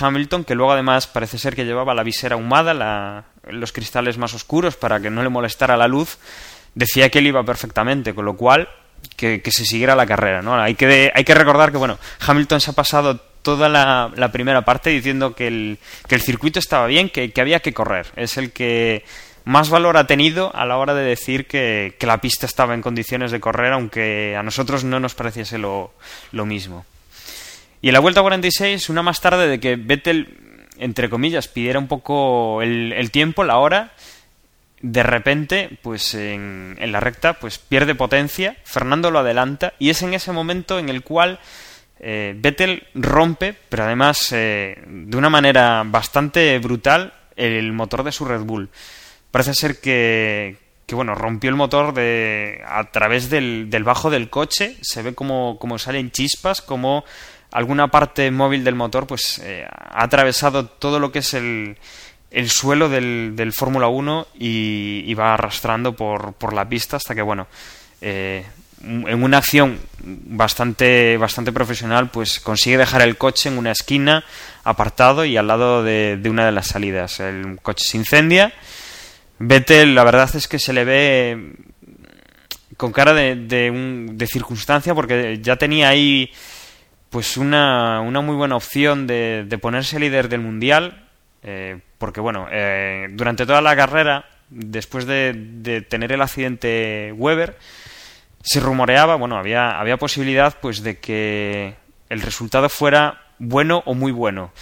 [0.00, 4.34] Hamilton, que luego además parece ser que llevaba la visera ahumada, la, los cristales más
[4.34, 6.18] oscuros para que no le molestara la luz,
[6.74, 8.68] decía que él iba perfectamente, con lo cual
[9.16, 10.42] que, que se siguiera la carrera.
[10.42, 10.54] ¿no?
[10.60, 14.90] Hay, que, hay que recordar que bueno, Hamilton se ha pasado toda la, primera parte
[14.90, 18.06] diciendo que el, que el circuito estaba bien, que, que había que correr.
[18.16, 19.04] Es el que
[19.44, 22.82] más valor ha tenido a la hora de decir que, que, la pista estaba en
[22.82, 25.92] condiciones de correr, aunque a nosotros no nos pareciese lo,
[26.32, 26.84] lo mismo.
[27.82, 31.88] Y en la vuelta 46, una más tarde de que Vettel, entre comillas, pidiera un
[31.88, 33.92] poco el, el tiempo, la hora,
[34.82, 40.02] de repente, pues en, en, la recta, pues pierde potencia, Fernando lo adelanta, y es
[40.02, 41.38] en ese momento en el cual
[42.00, 48.24] eh, Vettel rompe, pero además eh, de una manera bastante brutal, el motor de su
[48.24, 48.70] Red Bull.
[49.30, 54.30] Parece ser que, que bueno, rompió el motor de, a través del, del bajo del
[54.30, 57.04] coche, se ve como, como salen chispas, como
[57.52, 61.76] alguna parte móvil del motor pues eh, ha atravesado todo lo que es el,
[62.30, 67.22] el suelo del, del Fórmula 1 y, va arrastrando por, por la pista hasta que,
[67.22, 67.46] bueno,
[68.82, 74.24] en una acción bastante, bastante profesional, pues consigue dejar el coche en una esquina
[74.64, 77.20] apartado y al lado de, de una de las salidas.
[77.20, 78.52] El coche se incendia
[79.42, 81.52] Vettel, la verdad es que se le ve
[82.76, 86.30] con cara de, de, un, de circunstancia porque ya tenía ahí
[87.08, 91.08] pues una, una muy buena opción de, de, ponerse líder del mundial
[91.42, 97.56] eh, porque bueno eh, durante toda la carrera después de, de, tener el accidente Weber
[98.42, 101.74] se rumoreaba bueno había había posibilidad pues de que
[102.08, 104.52] el resultado fuera bueno o muy bueno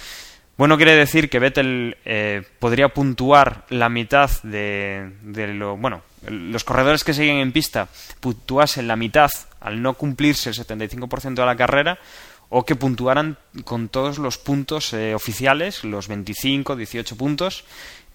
[0.59, 5.77] bueno, quiere decir que Vettel eh, podría puntuar la mitad de, de, lo.
[5.77, 7.87] Bueno, los corredores que siguen en pista
[8.19, 12.01] puntuasen la mitad al no cumplirse el 75% de la carrera,
[12.49, 17.65] o que puntuaran con todos los puntos eh, oficiales, los 25, 18 puntos,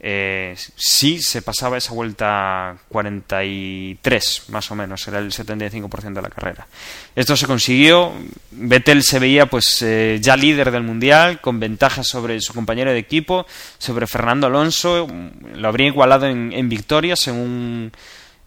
[0.06, 6.28] eh, si se pasaba esa vuelta 43, más o menos, era el 75% de la
[6.28, 6.68] carrera.
[7.16, 8.12] Esto se consiguió,
[8.52, 13.00] Vettel se veía pues eh, ya líder del Mundial, con ventajas sobre su compañero de
[13.00, 13.46] equipo,
[13.78, 15.08] sobre Fernando Alonso,
[15.56, 17.92] lo habría igualado en, en victorias, en un,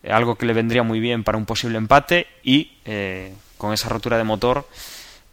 [0.06, 4.18] algo que le vendría muy bien para un posible empate, y eh, con esa rotura
[4.18, 4.68] de motor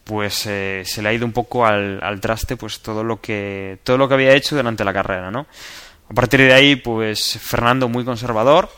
[0.06, 3.80] pues eh, se le ha ido un poco al, al, traste pues todo lo que
[3.84, 5.48] todo lo que había hecho durante la carrera no
[6.13, 8.69] a partir de ahí, pues Fernando muy conservador,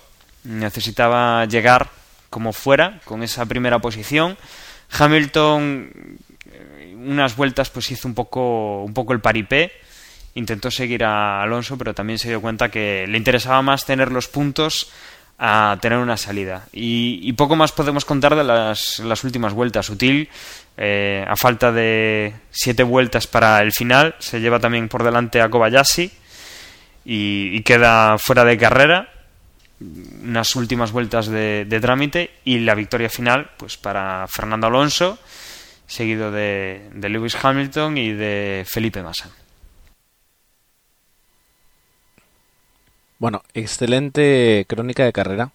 [0.46, 1.90] necesitaba llegar
[2.30, 4.38] como fuera con esa primera posición.
[4.98, 5.92] Hamilton
[6.96, 9.74] unas vueltas pues hizo un poco, un poco el paripé,
[10.36, 14.30] intentó seguir a Alonso, pero también se dio cuenta que le interesaba más tener los
[14.30, 14.90] puntos
[15.38, 16.68] a tener una salida.
[16.72, 19.88] Y, poco más podemos contar de las, las últimas vueltas.
[19.88, 20.30] Sutil,
[20.78, 25.50] eh, a falta de siete vueltas para el final, se lleva también por delante a
[25.50, 26.24] Kobayashi
[27.06, 29.10] y, queda fuera de carrera.
[29.80, 35.20] Unas últimas vueltas de, trámite y la victoria final pues para Fernando Alonso,
[35.86, 39.30] seguido de, de Lewis Hamilton y de Felipe Massa.
[43.20, 45.52] Bueno, excelente crónica de carrera.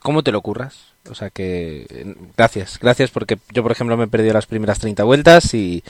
[0.00, 0.92] ¿Cómo te lo curras?
[1.10, 5.04] O sea que gracias, gracias porque yo por ejemplo me he perdido las primeras 30
[5.04, 5.82] vueltas y,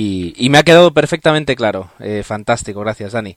[0.00, 1.90] y, me ha quedado perfectamente claro.
[2.00, 3.36] Eh, fantástico, gracias Dani.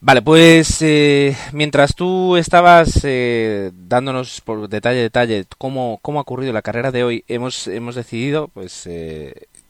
[0.00, 6.54] Vale, pues eh, mientras tú estabas eh, dándonos por detalle detalle cómo, cómo ha ocurrido
[6.54, 8.88] la carrera de hoy, hemos, hemos decidido pues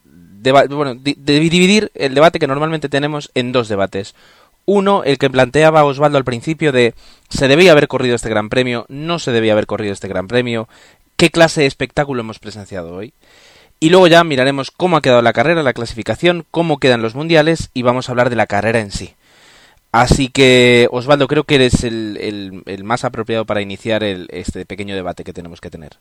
[0.05, 4.15] bueno, dividir el debate que normalmente tenemos en dos debates.
[4.67, 6.95] Uno, el que planteaba Osvaldo al principio de
[7.29, 10.69] se debía haber corrido este Gran Premio, no se debía haber corrido este Gran Premio,
[11.17, 13.13] qué clase de espectáculo hemos presenciado hoy.
[13.81, 17.71] Y luego ya miraremos cómo ha quedado la carrera, la clasificación, cómo quedan los mundiales
[17.73, 19.15] y vamos a hablar de la carrera en sí.
[19.91, 25.33] Así que, Osvaldo, creo que eres el, más apropiado para iniciar este pequeño debate que
[25.33, 25.97] tenemos que tener.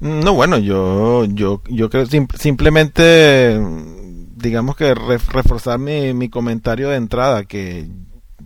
[0.00, 3.58] No, bueno, yo, yo, yo creo simplemente
[4.38, 7.88] digamos que reforzar mi, comentario de entrada, que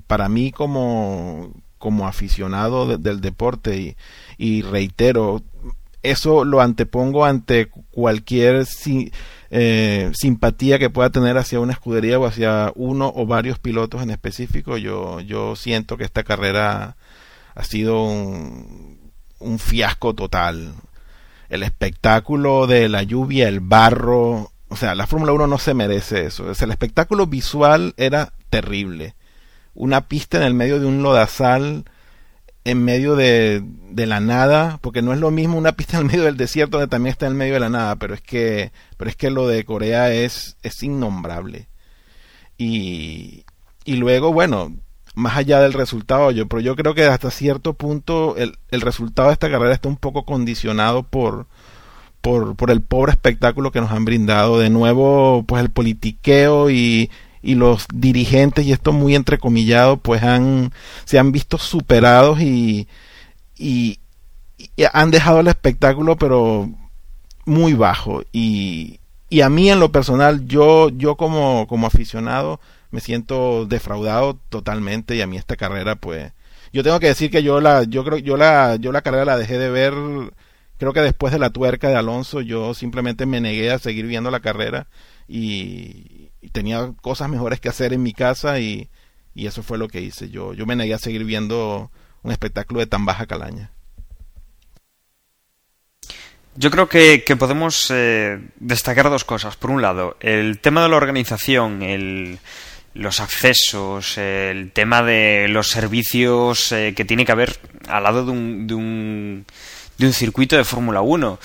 [0.07, 3.97] para mí como, como aficionado del deporte
[4.39, 5.43] y, reitero,
[6.03, 8.67] eso lo antepongo ante cualquier
[9.51, 14.11] eh, simpatía que pueda tener hacia una escudería o hacia uno o varios pilotos en
[14.11, 14.77] específico.
[14.77, 16.97] Yo, yo siento que esta carrera
[17.55, 20.75] ha sido un, un fiasco total.
[21.49, 26.25] El espectáculo de la lluvia, el barro, o sea, la Fórmula 1 no se merece
[26.25, 26.51] eso.
[26.51, 29.15] el espectáculo visual era terrible.
[29.75, 31.85] Una pista en el medio de un lodazal,
[32.65, 36.07] en medio de, de, la nada, porque no es lo mismo una pista en el
[36.09, 39.11] medio del desierto donde también está en medio de la nada, pero es que, pero
[39.11, 41.69] es que lo de Corea es, es innombrable.
[42.59, 43.45] Y,
[43.85, 44.73] y luego, bueno,
[45.15, 49.29] más allá del resultado, yo, pero yo creo que hasta cierto punto el, el resultado
[49.29, 51.47] de esta carrera está un poco condicionado por,
[52.21, 54.59] por, por el pobre espectáculo que nos han brindado.
[54.59, 57.11] De nuevo, pues el politiqueo y,
[57.43, 60.73] y los dirigentes, y esto muy entrecomillado, pues han,
[61.05, 62.89] se han visto superados y,
[63.59, 63.99] y,
[64.93, 66.71] han dejado el espectáculo, pero
[67.45, 68.23] muy bajo.
[68.33, 74.39] Y, y a mí en lo personal, yo, yo como, como aficionado, me siento defraudado
[74.49, 76.33] totalmente y a mí esta carrera, pues,
[76.73, 79.37] yo tengo que decir que yo la, yo creo, yo la, yo la carrera la
[79.37, 79.95] dejé de ver
[80.79, 84.33] creo que después de la tuerca de Alonso yo simplemente me negué a seguir viendo
[84.33, 84.89] la carrera
[85.29, 88.89] y, tenía cosas mejores que hacer en mi casa y,
[89.35, 90.29] eso fue lo que hice.
[90.31, 91.91] Yo, yo me negué a seguir viendo
[92.23, 93.71] un espectáculo de tan baja calaña.
[96.55, 99.57] Yo creo que, podemos eh, destacar dos cosas.
[99.57, 102.39] Por un lado, el tema de la organización, el,
[102.93, 108.33] los accesos, el tema de los servicios eh, que tiene que haber al lado de
[108.33, 109.47] un
[110.03, 111.39] de un circuito de Fórmula 1.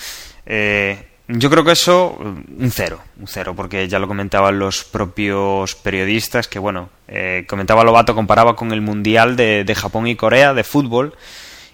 [0.46, 5.74] Eh, yo creo que eso, un cero, un cero, porque ya lo comentaban los propios
[5.74, 10.64] periodistas, que bueno, eh, comentaba Lobato, comparaba con el Mundial de, Japón y Corea de
[10.64, 11.14] fútbol,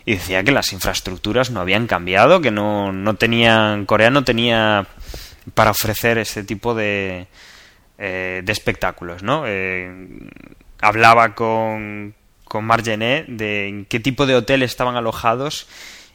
[0.04, 4.88] y decía que las infraestructuras no habían cambiado, que no, no tenían, Corea no tenía
[5.54, 7.28] para ofrecer ese tipo de,
[7.98, 9.44] eh, de espectáculos, ¿no?
[10.80, 12.14] hablaba con,
[12.44, 15.68] con Margenet de en qué tipo de hotel estaban alojados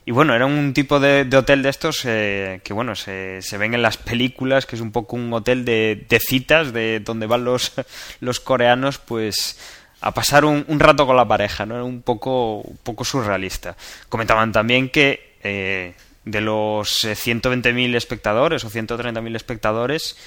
[0.06, 3.74] y bueno, era un tipo de, hotel de estos eh, que, bueno, se, se, ven
[3.74, 7.44] en las películas, que es un poco un hotel de, de citas, de donde van
[7.44, 7.74] los,
[8.20, 9.60] los coreanos, pues
[10.02, 11.76] a pasar un, rato con la pareja, ¿no?
[11.76, 13.76] Era un poco, un poco surrealista.
[14.08, 20.18] Comentaban también que eh, de los 120.000 eh, espectadores o 130.000 espectadores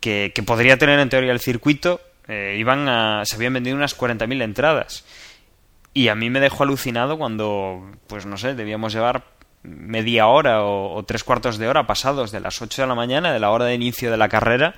[0.00, 4.42] que, que, podría tener en teoría el circuito, iban a, se habían vendido unas 40.000
[4.42, 5.04] entradas.
[5.94, 9.24] Y a mí me dejó alucinado cuando, pues no sé, debíamos llevar
[9.62, 13.40] media hora o, tres cuartos de hora pasados de las 8 de la mañana, de
[13.40, 14.74] la hora de inicio de la carrera,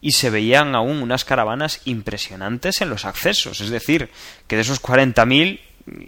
[0.00, 3.60] y se veían aún unas caravanas impresionantes en los accesos.
[3.60, 4.10] Es decir,
[4.46, 5.60] que de esos 40.000,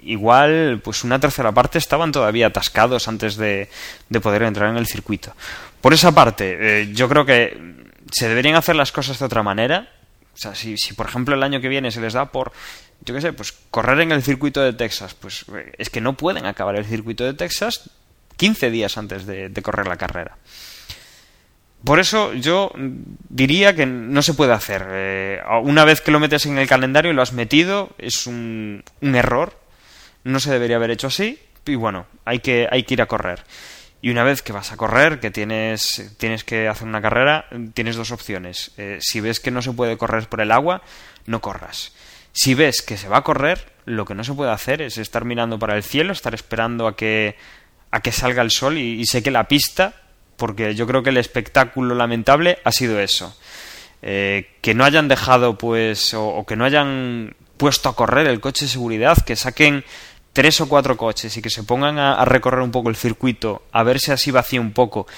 [0.02, 3.68] igual pues una tercera parte estaban todavía atascados antes de,
[4.08, 5.34] de poder entrar en el circuito.
[5.80, 7.56] Por esa parte, eh, yo creo que
[8.10, 9.88] se deberían hacer las cosas de otra manera.
[10.34, 12.52] O sea, si, si por ejemplo el año que viene se les da por
[13.04, 15.44] yo qué sé, pues correr en el circuito de Texas, pues
[15.78, 17.90] es que no pueden acabar el circuito de Texas
[18.36, 20.38] 15 días antes de, correr la carrera.
[21.84, 22.72] por eso yo
[23.28, 24.86] diría que no se puede hacer.
[24.90, 28.84] Eh, una vez que lo metes en el calendario y lo has metido, es un,
[29.00, 29.58] un, error.
[30.24, 31.38] No se debería haber hecho así.
[31.66, 33.44] Y bueno, hay que, hay que ir a correr.
[34.00, 37.96] Y una vez que vas a correr, que tienes, tienes que hacer una carrera, tienes
[37.96, 38.70] dos opciones.
[38.76, 40.82] Eh, si ves que no se puede correr por el agua,
[41.26, 41.92] no corras.
[42.38, 45.24] Si ves que se va a correr, lo que no se puede hacer es estar
[45.24, 47.34] mirando para el cielo, estar esperando a que,
[47.90, 49.94] a que salga el sol y, sé que la pista,
[50.36, 53.36] porque yo creo que el espectáculo lamentable ha sido eso.
[54.02, 58.66] Eh, que no hayan dejado, pues, o que no hayan puesto a correr el coche
[58.66, 59.84] de seguridad, que saquen
[60.32, 63.82] tres o cuatro coches y que se pongan a, recorrer un poco el circuito, a
[63.82, 65.08] ver si así vacía un poco.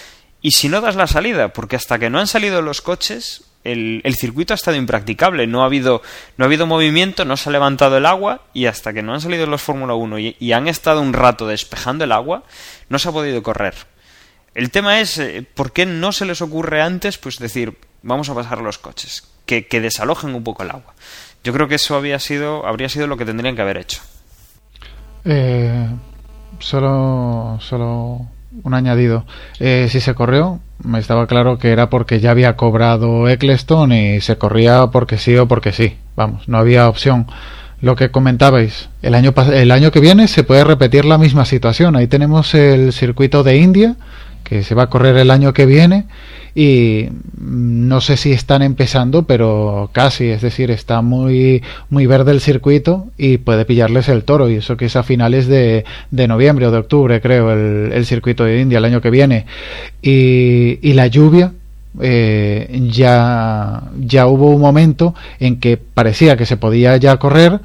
[0.40, 4.14] Y si no das la salida, porque hasta que no han salido los coches, el,
[4.16, 6.02] circuito ha estado impracticable, no ha, habido,
[6.36, 9.20] no ha habido movimiento, no se ha levantado el agua y hasta que no han
[9.20, 12.44] salido los Fórmula 1 y, han estado un rato despejando el agua,
[12.88, 13.74] no se ha podido correr.
[14.54, 18.34] El tema es, eh, ¿por qué no se les ocurre antes pues decir, vamos a
[18.34, 20.94] pasar los coches, que, que desalojen un poco el agua?
[21.44, 24.00] Yo creo que eso había sido, habría sido lo que tendrían que haber hecho.
[25.24, 25.88] Eh,
[26.58, 28.26] solo, solo
[28.62, 29.24] un añadido.
[29.58, 34.20] Eh, si se corrió, me estaba claro que era porque ya había cobrado Eccleston y
[34.20, 35.96] se corría porque sí o porque sí.
[36.16, 37.26] Vamos, no había opción.
[37.80, 41.96] Lo que comentabais, el año, el año que viene se puede repetir la misma situación.
[41.96, 43.96] Ahí tenemos el circuito de India,
[44.44, 46.06] que se va a correr el año que viene
[46.54, 47.08] y
[47.38, 53.06] no sé si están empezando, pero casi, es decir, está muy, muy verde el circuito
[53.16, 56.70] y puede pillarles el toro, y eso que es a finales de, de noviembre o
[56.70, 59.46] de octubre, creo, el, el, circuito de India el año que viene.
[60.02, 61.52] Y, y la lluvia,
[62.00, 67.60] eh, ya, ya hubo un momento en que parecía que se podía ya correr,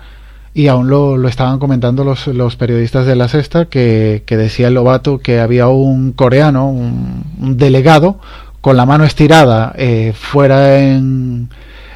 [0.56, 4.70] y aún lo, lo estaban comentando los, los, periodistas de la sexta que, que decía
[4.70, 8.22] el Lobato que había un coreano, un, un delegado,
[8.66, 11.50] con la mano estirada eh, fuera en,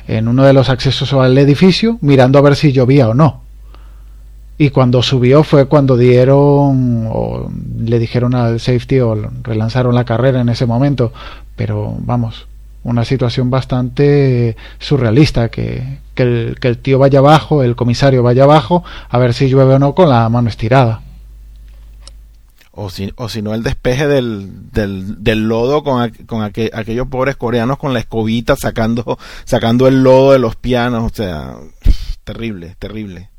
[0.08, 3.42] en uno de los accesos al edificio, mirando a ver si llovía o no.
[4.60, 7.50] Y cuando subió fue cuando dieron o
[7.84, 11.12] le dijeron al safety o relanzaron la carrera en ese momento.
[11.56, 12.46] Pero vamos,
[12.84, 18.44] una situación bastante surrealista, que, que, el, que el tío vaya abajo, el comisario vaya
[18.44, 21.02] abajo, a ver si llueve o no con la mano estirada
[22.82, 27.94] o si, o no el despeje del, del, lodo con, con aquellos pobres coreanos con
[27.94, 31.58] la escobita sacando, sacando el lodo de los pianos, o sea,
[32.24, 33.30] terrible, terrible.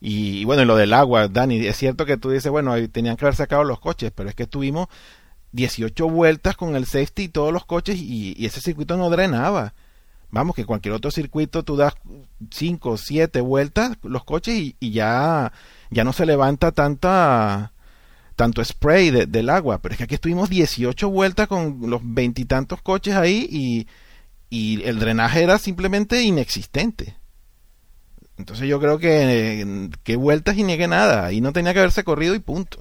[0.00, 3.24] Y, bueno, y lo del agua, Dani, es cierto que tú dices, bueno, tenían que
[3.24, 4.86] haber sacado los coches, pero es que tuvimos
[5.50, 9.74] 18 vueltas con el safety y todos los coches y, ese circuito no drenaba.
[10.30, 11.94] Vamos, que cualquier otro circuito tú das
[12.50, 15.52] 5 o 7 vueltas los coches y, y, ya,
[15.90, 17.72] ya no se levanta tanta
[18.36, 23.14] tanto spray del agua, pero es que aquí estuvimos 18 vueltas con los veintitantos coches
[23.14, 23.86] ahí y,
[24.84, 27.16] el drenaje era simplemente inexistente.
[28.38, 32.34] Entonces yo creo que, que vueltas y niegue nada, y no tenía que haberse corrido
[32.34, 32.78] y punto.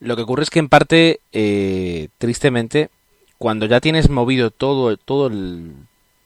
[0.00, 2.90] Lo que ocurre es que en parte, eh, tristemente,
[3.38, 5.72] cuando ya tienes movido todo, todo el,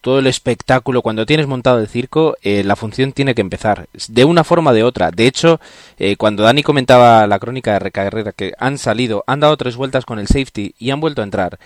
[0.01, 4.24] todo el espectáculo, cuando tienes montado el circo, eh, la función tiene que empezar, de
[4.24, 5.11] una forma o de otra.
[5.11, 5.61] De hecho,
[5.98, 10.05] eh, cuando Dani comentaba la crónica de recarrera que han salido, han dado tres vueltas
[10.07, 11.59] con el safety y han vuelto a entrar,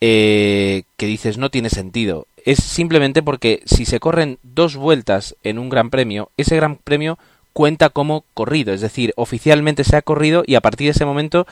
[0.00, 2.26] eh, que dices no tiene sentido.
[2.44, 7.18] Es simplemente porque si se corren dos vueltas en un gran premio, ese gran premio
[7.52, 11.46] cuenta como corrido, es decir, oficialmente se ha corrido y a partir de ese momento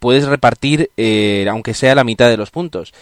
[0.00, 0.90] puedes repartir,
[1.50, 2.94] aunque sea la mitad de los puntos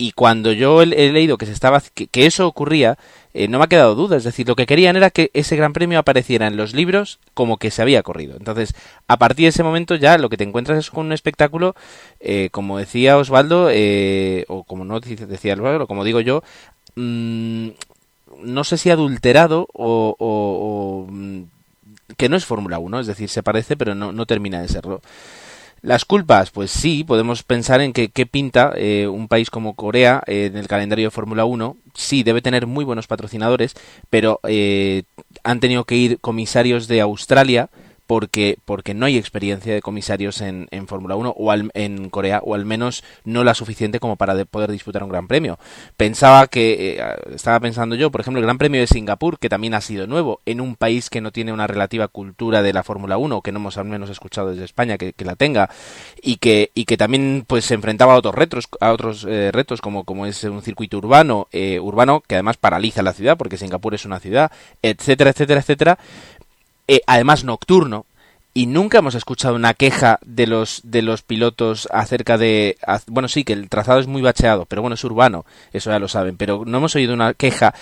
[0.00, 2.96] y cuando yo he, leído que se estaba que, eso ocurría
[3.34, 4.16] eh, no me ha quedado duda.
[4.16, 7.58] Es decir lo que querían era que ese gran premio apareciera en los libros como
[7.58, 8.34] que se había corrido.
[8.38, 8.74] Entonces
[9.08, 11.76] a partir de ese momento ya lo que te encuentras es con un espectáculo
[12.18, 16.42] eh, como decía Osvaldo eh, o como no decía Osvaldo como digo yo
[16.96, 17.68] mm,
[18.42, 21.42] no sé si adulterado o, mm,
[22.16, 25.02] que no es Fórmula 1 es decir se parece pero no termina de serlo
[25.82, 30.22] las culpas, pues sí, podemos pensar en que qué pinta eh, un país como Corea
[30.26, 31.76] eh, en el calendario de Fórmula 1.
[31.94, 33.74] Sí, debe tener muy buenos patrocinadores,
[34.10, 35.04] pero eh,
[35.42, 37.70] han tenido que ir comisarios de Australia
[38.10, 42.56] porque, porque no hay experiencia de comisarios en, en Fórmula 1 o en Corea, o
[42.56, 45.60] al menos no la suficiente como para poder disputar un gran premio.
[45.96, 49.74] Pensaba que, eh, estaba pensando yo, por ejemplo, el Gran Premio de Singapur, que también
[49.74, 53.16] ha sido nuevo, en un país que no tiene una relativa cultura de la Fórmula
[53.16, 55.70] 1, que no hemos al menos escuchado desde España que, la tenga,
[56.20, 59.80] y que, y que también pues se enfrentaba a otros retos, a otros eh, retos
[59.80, 63.94] como, como es un circuito urbano, eh, urbano que además paraliza la ciudad, porque Singapur
[63.94, 64.50] es una ciudad,
[64.82, 65.98] etcétera, etcétera, etcétera,
[66.90, 68.06] eh, además nocturno,
[68.52, 72.76] y nunca hemos escuchado una queja de los de los pilotos acerca de
[73.06, 76.08] bueno sí que el trazado es muy bacheado pero bueno es urbano eso ya lo
[76.08, 77.74] saben pero no hemos oído una queja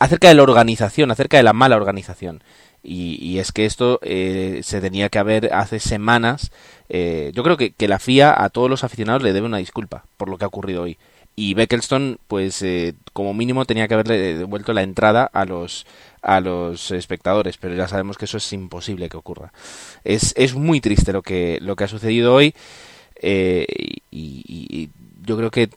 [0.00, 2.42] acerca de la organización acerca de la mala organización.
[2.88, 6.52] Y, es que esto eh, se tenía que haber hace semanas
[6.88, 10.04] eh, yo creo que, que la FIA a todos los aficionados le debe una disculpa
[10.16, 10.96] por lo que ha ocurrido hoy.
[11.34, 15.84] Y Beckelston pues eh, como mínimo tenía que haberle devuelto la entrada a los
[16.26, 19.52] a los espectadores, pero ya sabemos que eso es imposible que ocurra.
[20.02, 22.52] Es, es muy triste lo que, lo que ha sucedido hoy
[23.22, 23.66] eh,
[24.10, 24.90] y,
[25.22, 25.70] yo creo que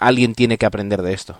[0.00, 1.38] alguien tiene que aprender de esto.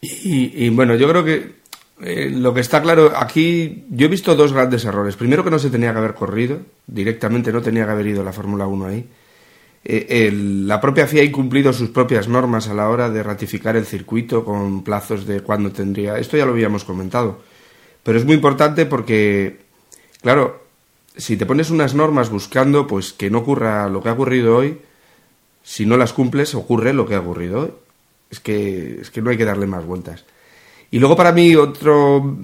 [0.00, 1.56] Y, bueno, yo creo que
[2.02, 5.16] eh, lo que está claro aquí, yo he visto dos grandes errores.
[5.16, 8.32] Primero que no se tenía que haber corrido, directamente no tenía que haber ido la
[8.32, 9.08] Fórmula 1 ahí.
[9.84, 13.86] Eh, la propia FIA ha incumplido sus propias normas a la hora de ratificar el
[13.86, 16.18] circuito con plazos de cuándo tendría.
[16.18, 17.40] Esto ya lo habíamos comentado.
[18.02, 19.60] Pero es muy importante porque,
[20.20, 20.62] claro,
[21.16, 24.78] si te pones unas normas buscando pues que no ocurra lo que ha ocurrido hoy,
[25.62, 27.72] si no las cumples ocurre lo que ha ocurrido hoy.
[28.30, 30.24] Es que, es que no hay que darle más vueltas.
[30.90, 32.36] Y luego para mí otro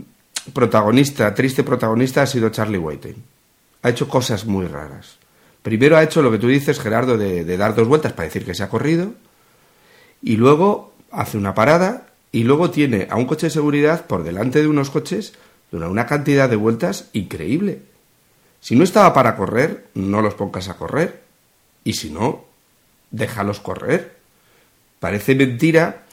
[0.52, 3.22] protagonista, triste protagonista, ha sido Charlie Whiting.
[3.82, 5.18] Ha hecho cosas muy raras.
[5.64, 8.54] Primero ha hecho lo que tú dices, Gerardo, de, dar dos vueltas para decir que
[8.54, 9.14] se ha corrido,
[10.22, 14.60] y luego hace una parada, y luego tiene a un coche de seguridad por delante
[14.60, 15.32] de unos coches
[15.70, 17.80] durante una cantidad de vueltas increíble.
[18.60, 21.22] Si no estaba para correr, no los pongas a correr.
[21.82, 22.44] Y si no,
[23.10, 24.16] déjalos correr.
[25.00, 26.04] Parece mentira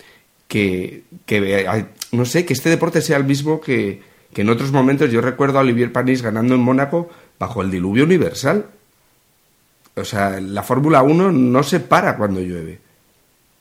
[0.47, 4.01] que, que no sé, que este deporte sea el mismo que,
[4.33, 8.05] que en otros momentos yo recuerdo a Olivier Panis ganando en Mónaco bajo el diluvio
[8.05, 8.67] universal.
[9.95, 12.79] O sea, la Fórmula 1 no se para cuando llueve.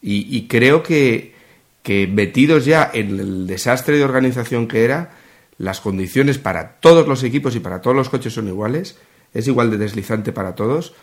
[0.03, 1.35] Y, creo que,
[1.83, 5.11] que metidos ya en el desastre de organización que era,
[5.59, 8.97] las condiciones para todos los equipos y para todos los coches son iguales,
[9.35, 10.95] es igual de deslizante para todos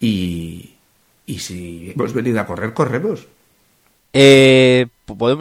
[0.00, 0.76] y,
[1.26, 3.26] y si hemos venido a correr, corremos.
[4.14, 4.86] Eh,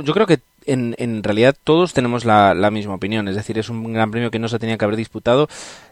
[0.04, 3.93] yo creo que en, en realidad todos tenemos la, misma opinión, es decir, es un
[3.93, 5.47] gran premio que no se tenía que haber disputado.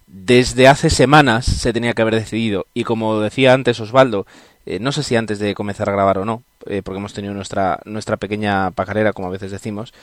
[0.08, 2.68] Desde hace semanas se tenía que haber decidido.
[2.74, 4.26] Y como decía antes Osvaldo,
[4.66, 7.34] eh, no sé si antes de comenzar a grabar o no, eh, porque hemos tenido
[7.34, 9.94] nuestra, nuestra pequeña pajarera, como a veces decimos,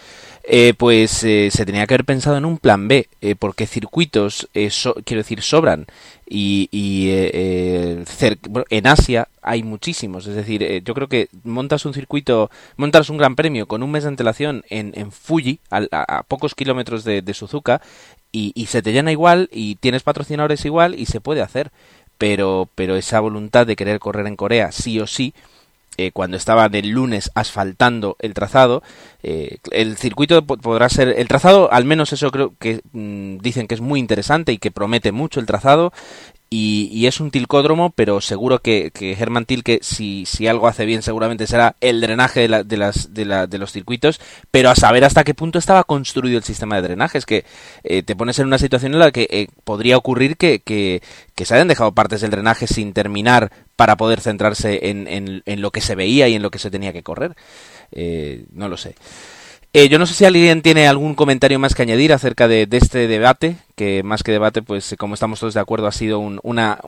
[0.45, 3.09] eh, pues se tenía que haber pensado en un plan B,
[3.39, 5.87] porque circuitos, quiero decir, sobran.
[6.33, 13.11] Y, y en Asia hay muchísimos, es decir, yo creo que montas un circuito, montas
[13.11, 17.21] un gran premio con un mes de antelación en, en Fuji, a, pocos kilómetros de,
[17.21, 17.83] de Suzuka,
[18.31, 21.73] y, y se te llena igual, y tienes patrocinadores igual, y se puede hacer.
[22.17, 25.35] Pero, pero esa voluntad de querer correr en Corea sí o sí,
[26.01, 28.83] eh, cuando estaban el lunes asfaltando el trazado,
[29.23, 33.75] eh, el circuito podrá ser, el trazado, al menos eso creo que mm, dicen que
[33.75, 35.93] es muy interesante y que promete mucho el trazado,
[36.53, 41.01] y, es un tilcódromo, pero seguro que, que Herman Tilke, si, si algo hace bien,
[41.01, 44.21] seguramente será el drenaje de, de, las, de, la, de los circuitos,
[44.51, 47.19] pero a saber hasta qué punto estaba construido el sistema de drenaje.
[47.19, 47.45] Es que
[47.85, 51.03] eh, te pones en una situación en la que eh, podría ocurrir que, que,
[51.37, 55.61] que, se hayan dejado partes del drenaje sin terminar para poder centrarse en, en, en
[55.63, 57.37] lo que se veía y en lo que se tenía que correr.
[57.93, 58.97] Eh, no lo sé.
[59.73, 63.07] Eh, yo no sé si alguien tiene algún comentario más que añadir acerca de, este
[63.07, 66.81] debate, que más que debate, pues como estamos todos de acuerdo, ha sido una,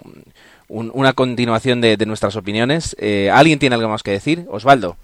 [0.68, 2.96] una continuación de, nuestras opiniones.
[2.98, 4.46] Eh, ¿Alguien tiene algo más que decir?
[4.50, 4.96] Osvaldo.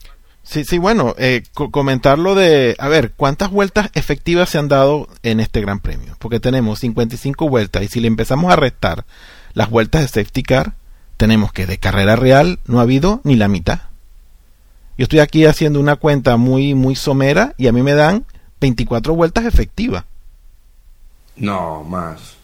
[0.43, 5.41] Sí, sí, bueno, eh, comentarlo de, a ver, ¿cuántas vueltas efectivas se han dado en
[5.41, 6.17] este Gran Premio?
[6.19, 9.05] Porque tenemos 55 vueltas y si le empezamos a restar
[9.53, 10.73] las vueltas de safety car,
[11.19, 13.88] tenemos que de carrera real no ha habido ni la mitad.
[14.99, 18.27] Yo estoy aquí haciendo una cuenta muy, muy somera y a mí me dan
[18.61, 20.05] 24 vueltas efectivas.
[21.37, 22.37] No, más.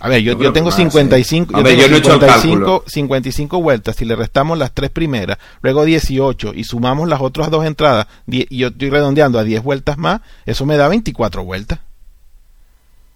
[0.00, 3.94] A ver, yo, yo, tengo 55, yo tengo 55, 55 vueltas.
[3.96, 8.54] Si le restamos las tres primeras, luego 18 y sumamos las otras dos entradas, y
[8.54, 11.78] yo estoy redondeando a 10 vueltas más, eso me da 24 vueltas.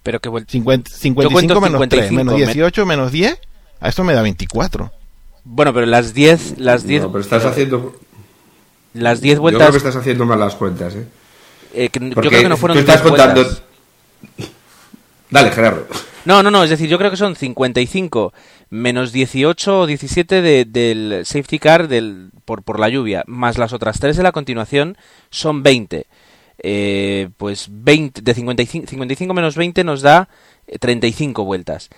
[0.03, 3.37] Pero que 50, 55 menos 3, menos 18 menos 10,
[3.81, 4.91] a eso me da 24.
[5.43, 7.03] Bueno, pero las 10, las 10.
[7.03, 7.93] No, pero estás haciendo
[8.93, 9.59] las 10 vueltas.
[9.59, 11.05] Yo creo que estás haciendo malas cuentas, ¿eh?
[11.73, 13.45] eh yo creo que no fueron tú estás contando.
[15.29, 15.87] Dale, Gerardo.
[16.25, 18.33] No, no, no, es decir, yo creo que son 55
[18.69, 23.73] menos 18 o 17 de, del safety car del, por, por la lluvia, más las
[23.73, 24.97] otras 3 de la continuación,
[25.29, 26.05] son 20.
[26.61, 30.27] Eh, pues 20, de 55, 55 menos 20 nos da
[30.79, 31.89] 35 eh, vueltas.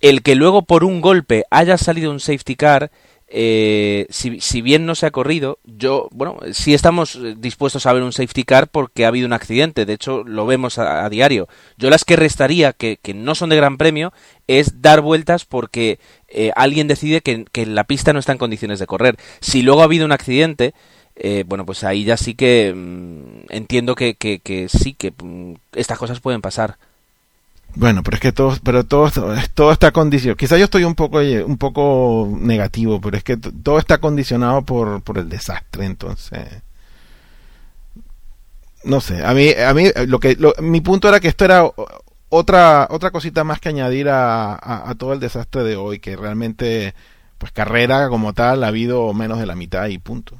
[0.00, 2.90] El que luego por un golpe haya salido un safety car
[3.28, 8.12] eh, si, bien no se ha corrido, yo, bueno, sí estamos dispuestos a ver un
[8.12, 11.48] safety car porque ha habido un accidente, de hecho lo vemos a, diario.
[11.76, 14.12] Yo las que restaría, que, que, no son de gran premio,
[14.46, 15.98] es dar vueltas porque
[16.28, 19.16] eh, alguien decide que, que, la pista no está en condiciones de correr.
[19.40, 20.74] Si luego ha habido un accidente,
[21.16, 25.54] eh, bueno, pues ahí ya sí que mm, entiendo que, que, que sí, que mm,
[25.72, 26.78] estas cosas pueden pasar.
[27.76, 29.10] Bueno, pero es que todo, pero todo,
[29.54, 30.36] todo está condicionado.
[30.36, 35.02] Quizá yo estoy un poco, un poco negativo, pero es que todo está condicionado por,
[35.02, 36.62] por el desastre, entonces.
[38.84, 41.64] No sé, a mí, a mí, lo que, mi punto era que esto era
[42.28, 44.54] otra, otra cosita más que añadir a,
[44.88, 46.94] a, todo el desastre de hoy, que realmente,
[47.38, 50.36] pues carrera como tal ha habido menos de la mitad y punto.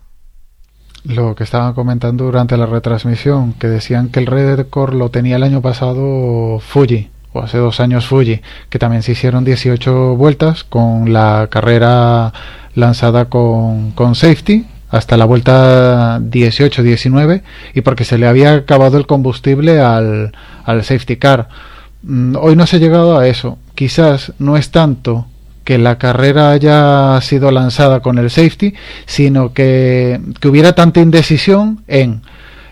[1.05, 5.43] Lo que estaban comentando durante la retransmisión, que decían que el récord lo tenía el
[5.43, 7.11] año pasado Fuji
[7.43, 12.32] hace dos años Fuji, que también se hicieron 18 vueltas con la carrera
[12.74, 17.43] lanzada con, con safety hasta la vuelta 18-19
[17.74, 20.32] y porque se le había acabado el combustible al,
[20.64, 21.49] al safety car.
[22.03, 23.59] Mm, hoy no se ha llegado a eso.
[23.74, 25.26] Quizás no es tanto
[25.64, 28.74] que la carrera haya sido lanzada con el safety,
[29.07, 32.22] sino que, que hubiera tanta indecisión en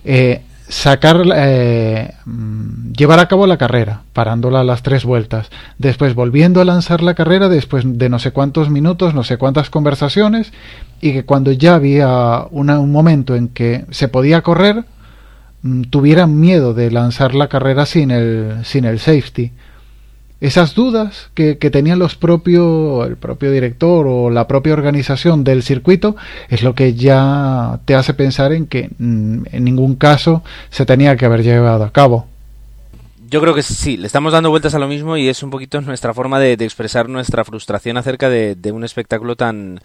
[0.05, 0.43] eh,
[0.73, 6.63] sacar, eh, mm, llevar a cabo la carrera, parándola a las tres vueltas, después volviendo
[6.63, 10.51] a lanzar la carrera después de no sé cuántos minutos, no sé cuántas conversaciones,
[11.03, 14.85] y que cuando ya había un momento en que se podía correr,
[15.61, 19.53] mm, tuvieran miedo de lanzar la carrera sin el, sin el safety
[20.43, 26.17] esas dudas que, tenían los propios, el propio director o la propia organización del circuito
[26.49, 31.17] es lo que ya te hace pensar en que mm, en ningún caso se tenía
[31.17, 32.27] que haber llevado a cabo.
[33.31, 35.81] Yo creo que sí, le estamos dando vueltas a lo mismo y es un poquito
[35.81, 39.81] nuestra forma de, expresar nuestra frustración acerca de, un espectáculo tan,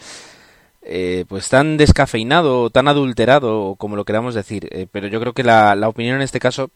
[0.82, 4.68] eh, pues tan descafeinado, tan adulterado, como lo queramos decir.
[4.72, 6.72] Eh, pero yo creo que la, la, opinión en este caso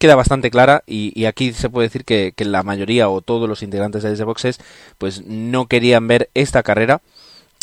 [0.00, 4.02] queda bastante clara y, aquí se puede decir que, la mayoría o todos los integrantes
[4.02, 4.58] de Boxes
[4.98, 7.02] pues no querían ver esta carrera.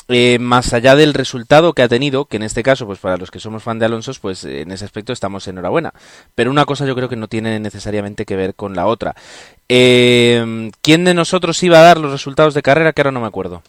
[0.09, 3.29] Eh, más allá del resultado que ha tenido, que en este caso, pues para los
[3.29, 5.93] que somos fan de Alonso, pues en ese aspecto estamos enhorabuena.
[6.33, 9.15] Pero una cosa yo creo que no tiene necesariamente que ver con la otra.
[9.67, 12.93] Eh, ¿Quién de nosotros iba a dar los resultados de carrera?
[12.93, 13.63] Que ahora no me acuerdo.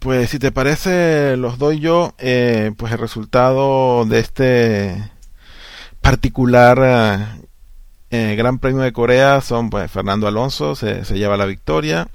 [0.00, 2.14] Pues si te parece, los doy yo.
[2.18, 5.10] Eh, pues el resultado de este
[6.00, 7.45] particular
[8.10, 12.08] eh, Gran Premio de Corea son pues Fernando Alonso se, lleva la victoria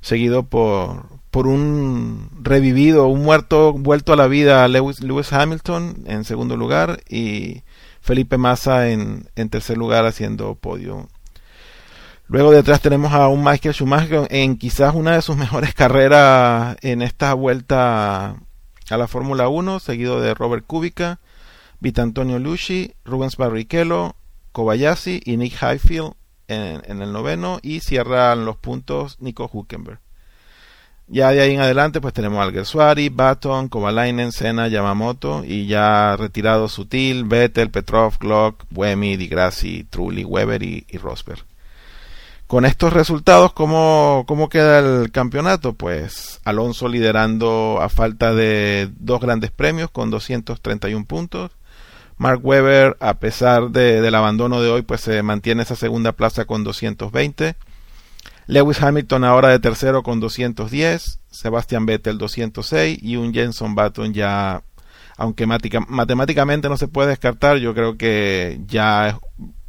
[0.00, 6.24] seguido por por un revivido un muerto vuelto a la vida Lewis, Lewis Hamilton en
[6.24, 7.62] segundo lugar y
[8.00, 11.08] Felipe Massa en, en tercer lugar haciendo podio.
[12.26, 17.02] Luego detrás tenemos a un Michael Schumacher en quizás una de sus mejores carreras en
[17.02, 18.36] esta vuelta
[18.90, 21.20] a la Fórmula 1, seguido de Robert Kubica,
[21.80, 24.16] Vitantonio Luci, Rubens Barrichello,
[24.54, 26.12] Kobayashi y Nick Highfield
[26.46, 29.98] en, el noveno y cierran los puntos Nico Huckenberg.
[31.08, 36.16] Ya de ahí en adelante pues tenemos a Alguersuari, Baton, Kovalainen, Senna, Yamamoto y ya
[36.16, 41.44] retirado Sutil, Vettel, Petrov, Glock, Buemi, Di Grassi, Trulli, Weber y, Rosberg.
[42.46, 45.72] Con estos resultados, ¿cómo, ¿cómo queda el campeonato?
[45.72, 51.50] Pues Alonso liderando a falta de dos grandes premios con 231 puntos.
[52.16, 56.44] Mark Webber, a pesar de, del abandono de hoy, pues se mantiene esa segunda plaza
[56.44, 57.56] con 220.
[58.46, 61.20] Lewis Hamilton ahora de tercero con 210.
[61.30, 64.62] Sebastian Vettel 206 y un Jenson Button ya,
[65.16, 69.18] aunque matemáticamente no se puede descartar, yo creo que ya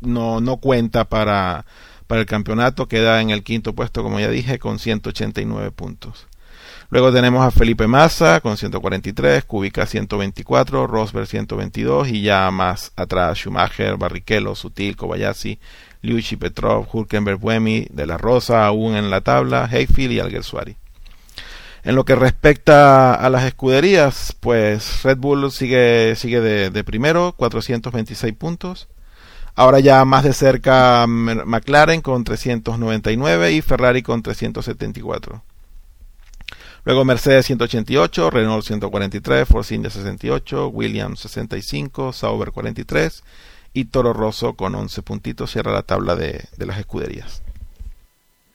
[0.02, 1.66] no, no cuenta para,
[2.06, 2.88] para el campeonato.
[2.88, 6.28] Queda en el quinto puesto, como ya dije, con 189 puntos.
[6.90, 13.40] Luego tenemos a Felipe Massa con 143, Kubica 124, Rosberg 122 y ya más atrás
[13.40, 15.60] Schumacher, Barrichello, Sutil, Kobayashi,
[16.04, 20.78] Liucci, Petrov, Hulkenberg, Buemi, De La Rosa aún en la tabla, Hayfield y Alguersuari.
[21.84, 27.34] En lo que respecta a las escuderías, pues Red Bull sigue, sigue de, de primero,
[27.38, 28.88] 426 puntos.
[29.56, 35.44] Ahora ya más de cerca McLaren con 399 y Ferrari con 374.
[36.86, 43.24] Luego Mercedes 188, Renault 143, Force India 68, Williams 65, Sauber 43
[43.74, 47.42] y Toro Rosso con 11 puntitos cierra la tabla de, las escuderías.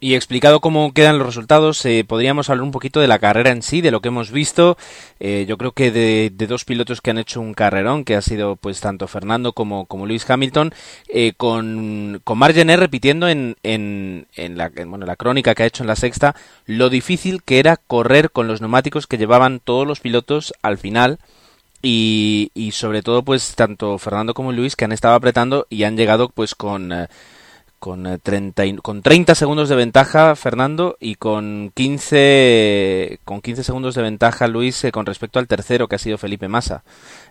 [0.03, 3.61] Y explicado cómo quedan los resultados, eh, podríamos hablar un poquito de la carrera en
[3.61, 4.79] sí, de lo que hemos visto.
[5.21, 8.57] Eh, yo creo que de, dos pilotos que han hecho un carrerón, que ha sido
[8.57, 10.73] pues tanto Fernando como, como Lewis Hamilton,
[11.09, 15.89] eh, con, con repitiendo en, en, en, la, bueno, la crónica que ha hecho en
[15.89, 16.35] la sexta,
[16.65, 21.19] lo difícil que era correr con los neumáticos que llevaban todos los pilotos al final.
[21.83, 25.97] Y, y sobre todo pues tanto Fernando como Luis que han estado apretando y han
[25.97, 26.93] llegado pues con
[27.81, 33.95] con, 30, eh, con 30 segundos de ventaja Fernando y con 15, con 15 segundos
[33.97, 36.85] de ventaja Luis eh, con respecto al tercero que ha sido Felipe Massa.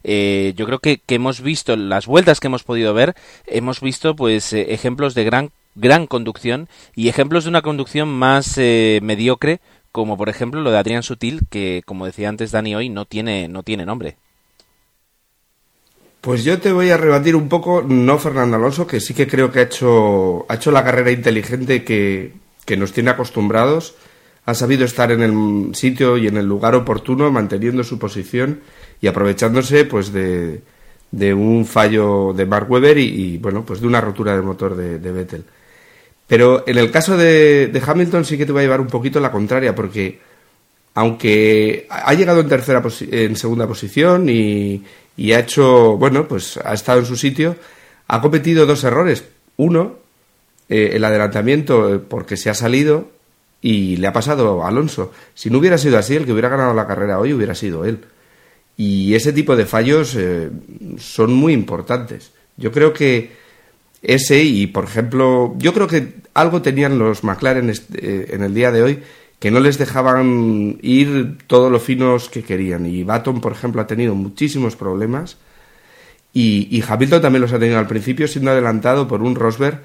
[0.04, 4.16] Eh, yo creo que, que, hemos visto las vueltas que hemos podido ver, hemos visto
[4.16, 10.30] pues ejemplos de gran, gran conducción y ejemplos de una conducción más mediocre como por
[10.30, 13.86] ejemplo lo de Adrián Sutil que como decía antes Dani hoy no tiene, no tiene
[13.86, 14.18] nombre.
[16.22, 19.51] Pues yo te voy a rebatir un poco, no Fernando Alonso, que sí que creo
[19.51, 22.34] que ha hecho, ha hecho la carrera inteligente que,
[22.78, 23.95] nos tiene acostumbrados,
[24.45, 28.59] ha sabido estar en el sitio y en el lugar oportuno, manteniendo su posición
[29.01, 30.61] y aprovechándose pues de,
[31.09, 35.11] de un fallo de Mark Webber y, bueno, pues de una rotura del motor de,
[35.11, 35.45] Vettel.
[36.28, 39.20] Pero en el caso de, de, Hamilton sí que te voy a llevar un poquito
[39.20, 40.20] la contraria, porque
[40.93, 44.84] aunque ha llegado en tercera en segunda posición y,
[45.20, 47.57] y ha hecho, bueno, pues ha estado en su sitio,
[48.07, 49.26] ha cometido dos errores.
[49.57, 49.97] Uno,
[50.70, 53.09] eh, el adelantamiento eh, porque se ha salido
[53.61, 55.11] y le ha pasado a Alonso.
[55.34, 57.99] Si no hubiera sido así, el que hubiera ganado la carrera hoy hubiera sido él.
[58.78, 60.49] Y ese tipo de fallos eh,
[60.97, 62.32] son muy importantes.
[62.55, 63.34] Yo creo que
[64.01, 68.84] ese y, por ejemplo, yo creo que algo tenían los McLaren en el día de
[68.84, 69.03] hoy
[69.40, 72.86] que no les dejaban ir todos los finos que querían.
[72.86, 75.38] Y Baton, por ejemplo, ha tenido muchísimos problemas.
[76.34, 79.82] Y, y Hamilton también los ha tenido al principio, siendo adelantado por un Rosberg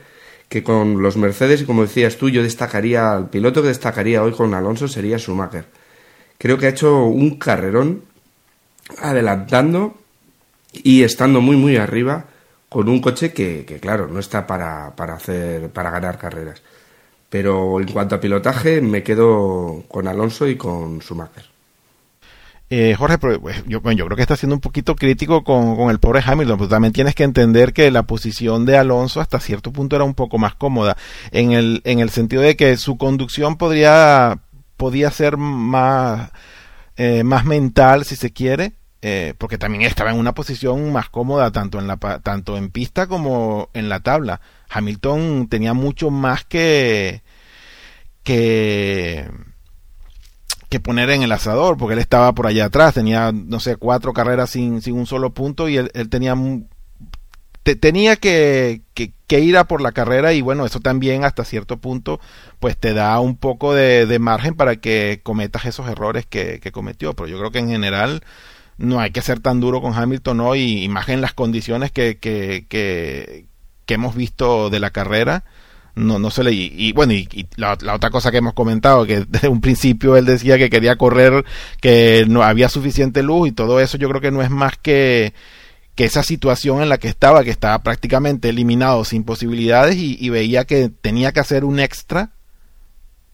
[0.49, 4.33] que con los Mercedes, y como decías tú, yo destacaría, el piloto que destacaría hoy
[4.33, 5.65] con Alonso sería Schumacher.
[6.39, 8.03] Creo que ha hecho un carrerón
[8.99, 9.97] adelantando
[10.73, 12.27] y estando muy, muy arriba
[12.69, 16.63] con un coche que, que claro, no está para, para, hacer, para ganar carreras.
[17.35, 21.45] Pero en cuanto a pilotaje, me quedo con Alonso y con Schumacher.
[22.71, 26.59] Eh, Jorge, pues, yo, creo que está siendo un poquito crítico con, el pobre Hamilton,
[26.59, 30.15] pero también tienes que entender que la posición de Alonso hasta cierto punto era un
[30.15, 30.97] poco más cómoda,
[31.33, 34.39] en el, en el sentido de que su conducción podría,
[34.77, 36.31] podía ser más,
[36.97, 41.51] eh, más mental, si se quiere, eh, porque también estaba en una posición más cómoda
[41.51, 44.41] tanto en la tanto en pista como en la tabla.
[44.71, 47.24] Hamilton tenía mucho más que
[48.25, 49.29] que
[50.75, 54.13] que poner en el asador, porque él estaba por allá atrás, tenía, no sé, cuatro
[54.13, 56.35] carreras sin, sin un solo punto y él, tenía
[57.63, 62.21] tenía que, que, ir a por la carrera y bueno, eso también hasta cierto punto
[62.59, 66.73] pues te da un poco de, de margen para que cometas esos errores que, que,
[66.73, 68.25] cometió, pero yo creo que en general
[68.77, 72.19] no hay que ser tan duro con Hamilton hoy, y más en las condiciones que,
[72.19, 73.47] que, que,
[73.87, 75.45] que hemos visto de la carrera
[75.95, 79.49] no, no se le y, bueno y, la, otra cosa que hemos comentado que desde
[79.49, 81.45] un principio él decía que quería correr
[81.81, 85.33] que no había suficiente luz y todo eso yo creo que no es más que
[85.95, 90.65] que esa situación en la que estaba que estaba prácticamente eliminado sin posibilidades y, veía
[90.65, 92.33] que tenía que hacer un extra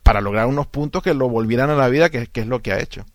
[0.02, 2.80] para lograr unos puntos que lo volvieran a la vida que, es lo que ha
[2.80, 3.06] hecho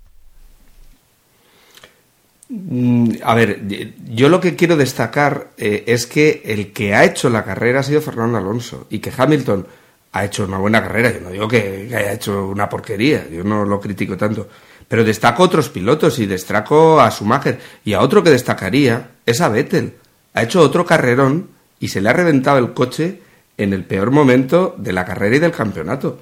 [3.24, 7.44] a ver, yo lo que quiero destacar eh, es que el que ha hecho la
[7.44, 9.66] carrera ha sido Fernando Alonso y que Hamilton
[10.12, 11.12] ha hecho una buena carrera.
[11.12, 14.48] Yo no digo que, haya hecho una porquería, yo no lo critico tanto.
[14.88, 17.60] Pero destaco otros pilotos y destaco a Schumacher.
[17.84, 19.96] Y a otro que destacaría es a Vettel.
[20.34, 21.50] Ha hecho otro carrerón
[21.80, 23.22] y se le ha reventado el coche
[23.58, 26.22] en el peor momento de la carrera y del campeonato.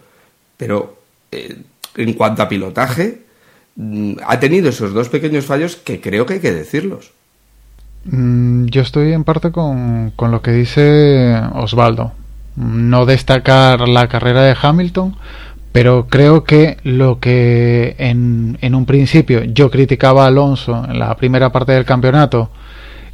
[0.57, 0.97] Pero
[1.31, 1.57] eh,
[1.95, 3.32] en cuanto a pilotaje, Mm,
[4.25, 7.11] ha tenido esos dos pequeños fallos que creo que hay que decirlos.
[8.05, 12.11] Mm, yo estoy en parte con, con lo que dice Osvaldo.
[12.55, 15.15] No destacar la carrera de Hamilton,
[15.71, 21.15] pero creo que lo que en, en, un principio yo criticaba a Alonso en la
[21.17, 22.51] primera parte del campeonato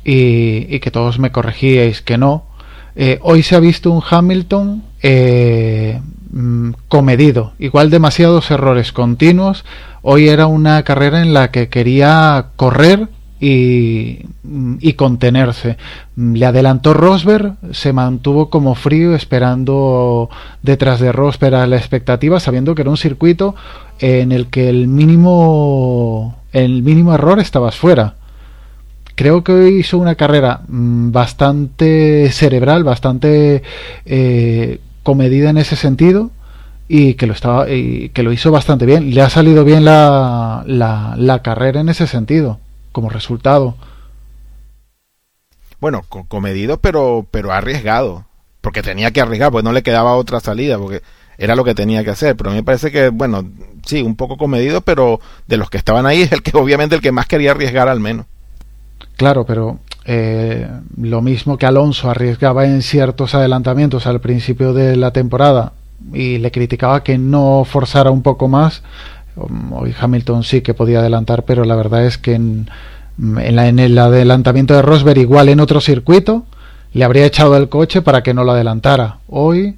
[0.03, 2.49] y, y que todos me corregíais que no,
[3.01, 6.01] eh, hoy se ha visto un Hamilton eh,
[6.31, 9.63] mm, comedido, igual demasiados errores continuos,
[10.01, 13.09] Hoy era una carrera en la que quería correr
[13.41, 14.25] y,
[14.79, 15.77] y, contenerse.
[16.15, 20.29] Le adelantó Rosberg, se mantuvo como frío esperando
[20.61, 23.55] detrás de Rosberg a la expectativa, sabiendo que era un circuito
[23.99, 28.15] en el que el mínimo, el mínimo error estabas fuera.
[29.15, 33.63] Creo que hoy hizo una carrera mm, bastante cerebral, bastante
[34.05, 36.31] eh, comedida en ese sentido
[36.87, 39.13] y que lo estaba y que lo hizo bastante bien.
[39.13, 42.59] Le ha salido bien la, la, la carrera en ese sentido,
[42.91, 43.75] como resultado.
[45.79, 48.25] Bueno, comedido, pero, pero arriesgado.
[48.61, 51.01] Porque tenía que arriesgar, porque no le quedaba otra salida, porque
[51.37, 52.35] era lo que tenía que hacer.
[52.35, 53.45] Pero a mí me parece que, bueno,
[53.85, 57.01] sí, un poco comedido, pero de los que estaban ahí es el que obviamente el
[57.01, 58.25] que más quería arriesgar al menos.
[59.15, 59.79] Claro, pero
[60.11, 65.73] eh, lo mismo que Alonso arriesgaba en ciertos adelantamientos al principio de la temporada
[66.11, 68.81] y le criticaba que no forzara un poco más.
[69.69, 72.71] Hoy Hamilton sí que podía adelantar, pero la verdad es que en,
[73.19, 76.43] en, el adelantamiento de Rosberg, igual en otro circuito,
[76.91, 79.19] le habría echado el coche para que no lo adelantara.
[79.27, 79.75] Hoy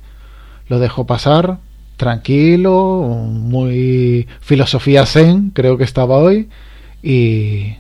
[0.70, 1.58] lo dejó pasar,
[1.98, 6.48] tranquilo, muy filosofía zen, creo que estaba hoy,
[7.04, 7.76] y,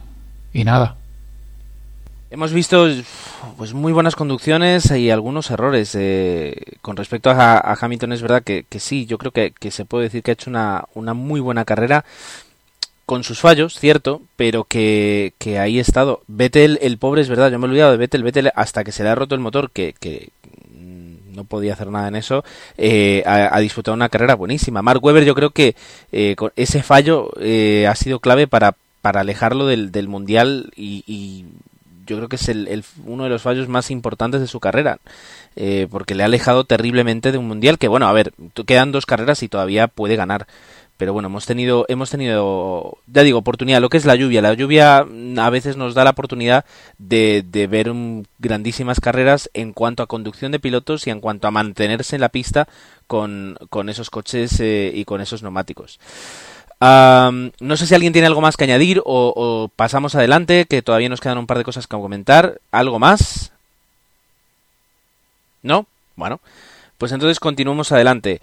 [0.51, 0.97] y nada.
[2.31, 2.87] Hemos visto
[3.57, 5.93] pues muy buenas conducciones y algunos errores.
[5.99, 10.23] Eh, con respecto a, Hamilton es verdad que, sí, yo creo que, se puede decir
[10.23, 12.05] que ha hecho una, una muy buena carrera
[13.05, 16.21] con sus fallos, cierto, pero que, que ahí ha estado.
[16.27, 19.03] Vettel, el pobre, es verdad, yo me he olvidado de Vettel, Vettel hasta que se
[19.03, 20.29] le ha roto el motor, que, que
[21.33, 22.45] no podía hacer nada en eso,
[22.77, 24.81] eh, ha, disfrutado una carrera buenísima.
[24.81, 25.75] Mark Webber yo creo que
[26.13, 27.29] eh, con ese fallo
[27.89, 31.43] ha sido clave para, para alejarlo del, del Mundial y
[32.05, 34.99] yo creo que es el, uno de los fallos más importantes de su carrera,
[35.55, 38.33] eh, porque le ha alejado terriblemente de un mundial que, bueno, a ver,
[38.65, 40.47] quedan dos carreras y todavía puede ganar.
[40.97, 44.43] Pero bueno, hemos tenido, hemos tenido, ya digo, oportunidad, lo que es la lluvia.
[44.43, 46.63] La lluvia a veces nos da la oportunidad
[46.99, 47.91] de, de ver
[48.37, 52.29] grandísimas carreras en cuanto a conducción de pilotos y en cuanto a mantenerse en la
[52.29, 52.67] pista
[53.07, 55.99] con, con esos coches eh, y con esos neumáticos
[56.81, 61.21] no sé si alguien tiene algo más que añadir o, pasamos adelante, que todavía nos
[61.21, 62.59] quedan un par de cosas que comentar.
[62.71, 63.51] ¿Algo más?
[65.61, 65.85] ¿No?
[66.15, 66.39] Bueno,
[66.97, 68.41] pues entonces continuamos adelante.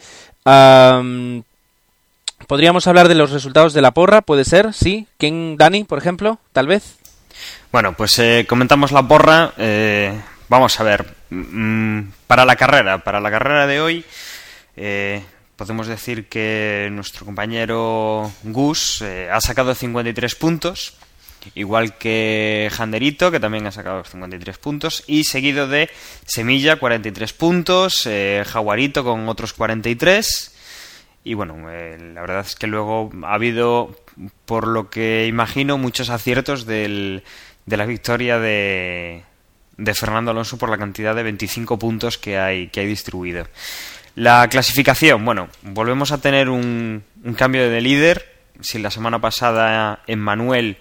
[2.46, 5.06] Podríamos hablar de los resultados de la porra, puede ser, sí.
[5.18, 6.38] ¿Quién, Dani, por ejemplo?
[6.52, 6.96] Tal vez.
[7.72, 9.52] Bueno, pues eh, comentamos la porra.
[9.58, 10.18] Eh,
[10.48, 11.14] vamos a ver.
[11.30, 14.04] Mm, para la carrera, para la carrera de hoy,
[14.76, 15.22] eh,
[15.58, 20.94] podemos decir que nuestro compañero Gus eh, ha sacado 53 puntos,
[21.56, 25.90] igual que Janderito, que también ha sacado 53 puntos, y seguido de
[26.24, 30.54] Semilla, 43 puntos, eh, Jaguarito con otros 43.
[31.24, 33.98] Y bueno, eh, la verdad es que luego ha habido,
[34.46, 37.24] por lo que imagino, muchos aciertos del,
[37.66, 39.24] de la victoria de,
[39.76, 43.48] de Fernando Alonso por la cantidad de 25 puntos que hay, que hay distribuido.
[44.18, 47.04] La clasificación, bueno, volvemos a tener un,
[47.36, 48.28] cambio de líder.
[48.60, 50.78] Si la semana pasada Emmanuel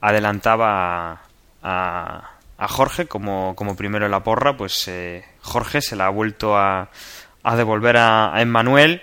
[0.00, 1.22] adelantaba
[1.62, 6.90] a, Jorge como, primero en la porra, pues eh, Jorge se la ha vuelto a,
[7.54, 9.02] devolver a, Emmanuel.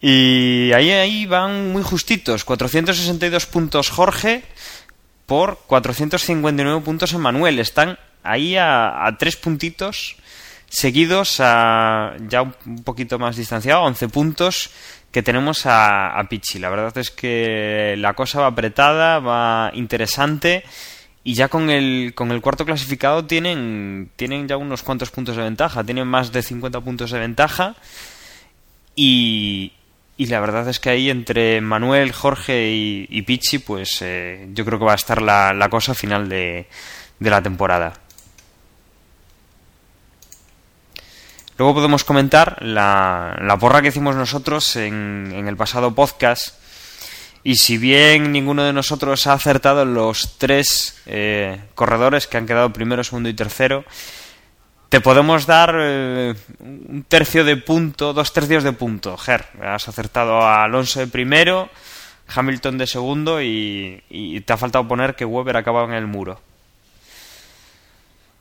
[0.00, 4.44] Y ahí, ahí van muy justitos, 462 puntos Jorge
[5.26, 7.58] por 459 puntos Emmanuel.
[7.58, 10.16] Están ahí a, a tres puntitos
[10.74, 14.70] seguidos a ya un poquito más distanciado, 11 puntos
[15.12, 16.58] que tenemos a, Pichi.
[16.58, 20.64] La verdad es que la cosa va apretada, va interesante
[21.22, 25.44] y ya con el, con el cuarto clasificado tienen, tienen ya unos cuantos puntos de
[25.44, 27.76] ventaja, tienen más de 50 puntos de ventaja
[28.96, 29.74] y,
[30.16, 32.72] y la verdad es que ahí entre Manuel, Jorge
[33.08, 36.66] y, Pichi, pues eh, yo creo que va a estar la, la cosa final de,
[37.20, 38.03] de la temporada.
[41.56, 46.56] Luego podemos comentar la, la porra que hicimos nosotros en, en, el pasado podcast.
[47.44, 52.72] Y si bien ninguno de nosotros ha acertado los tres eh, corredores que han quedado
[52.72, 53.84] primero, segundo y tercero,
[54.88, 59.16] te podemos dar eh, un tercio de punto, dos tercios de punto.
[59.16, 61.68] Ger, has acertado a Alonso de primero,
[62.34, 66.40] Hamilton de segundo y, y te ha faltado poner que Weber acaba en el muro.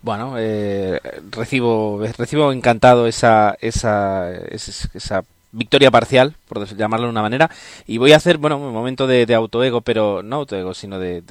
[0.03, 0.99] Bueno, eh,
[1.31, 5.23] recibo, recibo encantado esa, esa, esa,
[5.53, 7.49] victoria parcial, por llamarlo de una manera,
[7.87, 11.23] y voy a hacer, bueno, un momento de, de autoego, pero no autoego, sino de,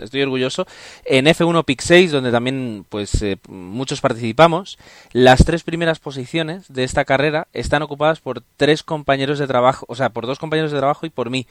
[0.00, 0.64] estoy orgulloso.
[1.04, 4.78] En F1 Pick 6, donde también, pues, eh, muchos participamos,
[5.10, 9.96] las tres primeras posiciones de esta carrera están ocupadas por tres compañeros de trabajo, o
[9.96, 11.48] sea, por dos compañeros de trabajo y por mí.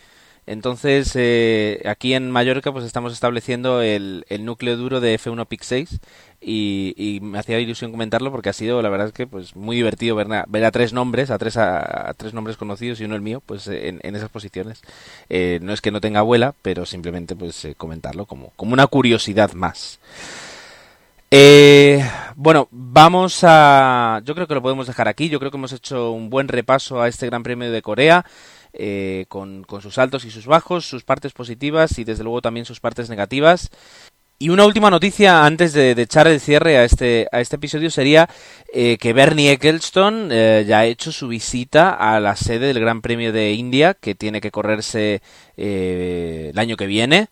[0.48, 5.62] Entonces, eh, aquí en Mallorca, pues estamos estableciendo el, el núcleo duro de F1 Pick
[5.62, 6.00] 6
[6.40, 10.16] y, me hacía ilusión comentarlo porque ha sido, la verdad es que, pues muy divertido
[10.16, 13.42] ver, ver a tres nombres, a tres, a, tres nombres conocidos y uno el mío,
[13.46, 14.82] pues en, esas posiciones.
[15.30, 18.88] Eh, no es que no tenga abuela, pero simplemente, pues eh, comentarlo como, como una
[18.88, 20.00] curiosidad más.
[21.30, 22.04] Eh,
[22.36, 24.22] bueno, vamos a...
[24.24, 25.30] Yo creo que lo podemos dejar aquí.
[25.30, 28.26] Yo creo que hemos hecho un buen repaso a este Gran Premio de Corea.
[28.80, 32.80] Eh, con, sus altos y sus bajos, sus partes positivas y desde luego también sus
[32.80, 33.72] partes negativas.
[34.40, 38.30] Y una última noticia antes de, echar el cierre a este, a este episodio sería
[38.72, 43.02] eh, que Bernie Eccleston eh, ya ha hecho su visita a la sede del Gran
[43.02, 45.24] Premio de India, que tiene que correrse
[45.56, 47.30] eh, el año que viene.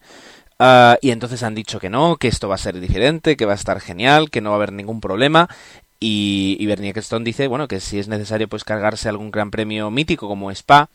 [0.59, 3.53] Ah, y entonces han dicho que no, que esto va a ser diferente, que va
[3.53, 5.49] a estar genial, que no va a haber ningún problema.
[5.99, 9.91] Y, y Bernie Eccleston dice, bueno, que si es necesario pues cargarse algún gran premio
[9.91, 10.89] mítico como Spa,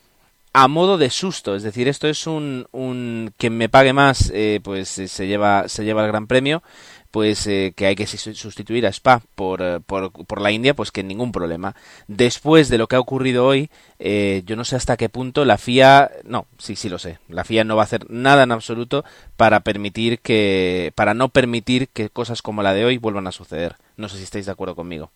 [0.52, 4.60] a modo de susto, es decir, esto es un, un quien me pague más, eh,
[4.62, 6.62] pues eh, se lleva se lleva el gran premio,
[7.10, 11.02] pues eh, que hay que sustituir a Spa por, por, por, la India, pues que
[11.02, 11.74] ningún problema.
[12.08, 16.10] Después de lo que ha ocurrido hoy, yo no sé hasta qué punto la FIA,
[16.24, 19.04] no, sí, sí lo sé, la FIA no va a hacer nada en absoluto
[19.36, 23.76] para permitir que, para no permitir que cosas como la de hoy vuelvan a suceder.
[23.96, 25.10] No sé si estáis de acuerdo conmigo.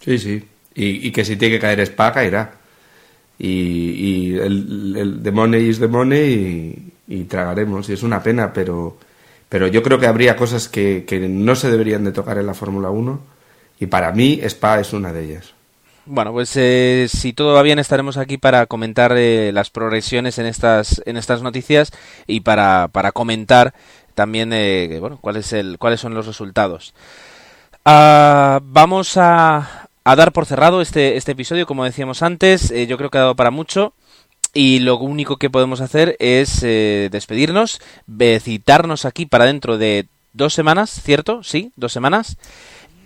[0.00, 2.58] Sí, sí, y, y que si tiene que caer Spa, caerá
[3.38, 8.98] y, el, el the money money y, tragaremos y es una pena pero
[9.48, 12.54] pero yo creo que habría cosas que, que no se deberían de tocar en la
[12.54, 13.20] Fórmula 1
[13.80, 15.54] y para mí Spa es una de ellas
[16.10, 20.46] bueno, pues eh, si todo va bien estaremos aquí para comentar eh, las progresiones en
[20.46, 21.92] estas en estas noticias
[22.26, 23.74] y para, para comentar
[24.14, 26.94] también eh, bueno cuál es el cuáles son los resultados.
[27.84, 32.70] Uh, vamos a, a dar por cerrado este, este episodio, como decíamos antes.
[32.70, 33.92] Eh, yo creo que ha dado para mucho.
[34.54, 37.80] Y lo único que podemos hacer es eh, despedirnos,
[38.40, 41.42] citarnos aquí para dentro de dos semanas, ¿cierto?
[41.42, 42.36] Sí, dos semanas.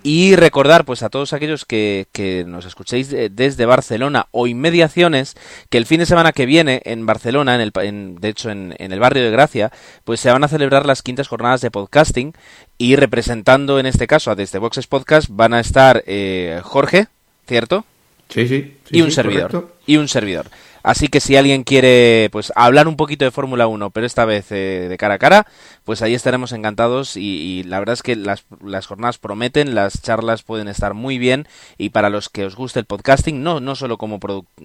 [0.05, 5.35] Y recordar pues a todos aquellos que, que nos escuchéis desde Barcelona o inmediaciones
[5.69, 8.75] que el fin de semana que viene en Barcelona, en el, en, de hecho en,
[8.79, 9.71] en, el barrio de Gracia,
[10.03, 12.33] pues se van a celebrar las quintas jornadas de podcasting
[12.77, 17.07] y representando en este caso a Desde Boxes Podcast van a estar eh, Jorge,
[17.47, 17.85] ¿cierto?
[18.33, 18.77] Sí, sí.
[18.89, 19.75] y un servidor.
[19.85, 20.47] Y un servidor.
[20.81, 24.51] Así que si alguien quiere pues hablar un poquito de Fórmula 1, pero esta vez
[24.51, 25.47] eh, de cara a cara,
[25.85, 30.43] pues ahí estaremos encantados y, la verdad es que las, las, jornadas prometen, las charlas
[30.43, 33.97] pueden estar muy bien y para los que os guste el podcasting, no, no solo
[33.97, 34.19] como,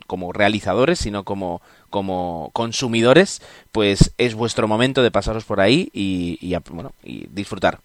[0.08, 3.40] como realizadores, sino como, como consumidores,
[3.70, 7.78] pues es vuestro momento de pasaros por ahí y, bueno, y disfrutar.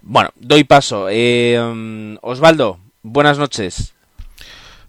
[0.00, 1.06] Bueno, doy paso.
[1.10, 3.91] Eh, Osvaldo, buenas noches.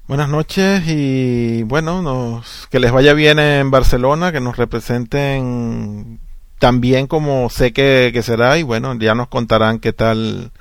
[0.05, 6.19] Buenas noches y bueno, nos, que les vaya bien en Barcelona, que nos representen
[6.59, 10.51] tan bien como sé que, será y bueno, ya nos contarán qué tal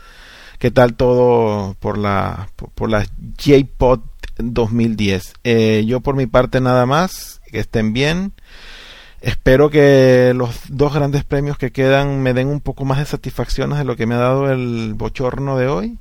[0.60, 3.04] qué tal todo por la por, la
[3.36, 4.02] J-Pod
[4.38, 5.34] 2010.
[5.42, 8.34] Eh, yo por mi parte nada más, que estén bien.
[9.22, 13.78] Espero que los dos grandes premios que quedan me den un poco más de satisfacciones
[13.78, 15.98] de lo que me ha dado el bochorno de hoy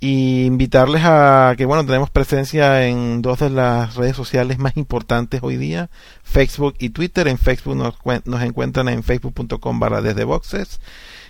[0.00, 5.40] y invitarles a que bueno tenemos presencia en dos de las redes sociales más importantes
[5.42, 5.90] hoy día
[6.24, 7.28] Facebook y Twitter.
[7.28, 10.80] En Facebook nos, encuentran en facebook.com barra desde boxes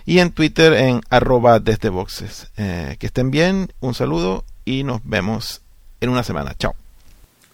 [0.05, 5.01] y en Twitter en arroba desde boxes eh, que estén bien un saludo y nos
[5.03, 5.61] vemos
[5.99, 6.55] en una semana.
[6.57, 6.73] Chao.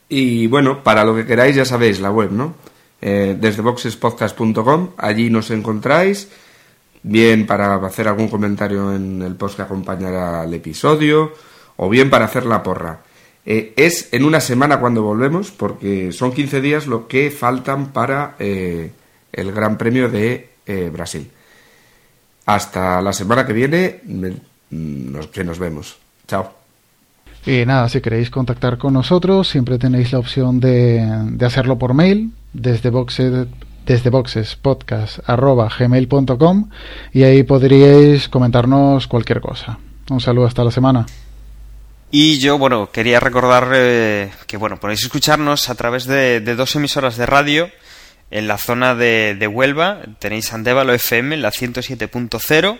[0.09, 2.53] Y bueno para lo que queráis ya sabéis la web no
[3.01, 6.29] eh, desde boxespodcast.com allí nos encontráis
[7.07, 11.33] bien para hacer algún comentario en el post que acompañará al episodio,
[11.77, 12.99] o bien para hacer la porra.
[13.45, 18.35] Eh, es en una semana cuando volvemos, porque son 15 días lo que faltan para
[18.39, 18.91] eh,
[19.31, 21.29] el Gran Premio de eh, Brasil.
[22.45, 24.01] Hasta la semana que viene,
[24.69, 25.97] nos, que nos vemos.
[26.27, 26.53] Chao.
[27.45, 31.93] Y nada, si queréis contactar con nosotros, siempre tenéis la opción de, de hacerlo por
[31.93, 33.47] mail desde boxe
[33.87, 36.69] desde boxespodcast.gmail.com
[37.13, 39.79] y ahí podríais comentarnos cualquier cosa.
[40.09, 41.05] Un saludo hasta la semana.
[42.11, 47.17] Y yo, bueno, quería recordar eh, que, bueno, podéis escucharnos a través de, dos emisoras
[47.17, 47.69] de radio
[48.29, 50.01] en la zona de, Huelva.
[50.19, 52.79] Tenéis Andévalo FM, la 107.0,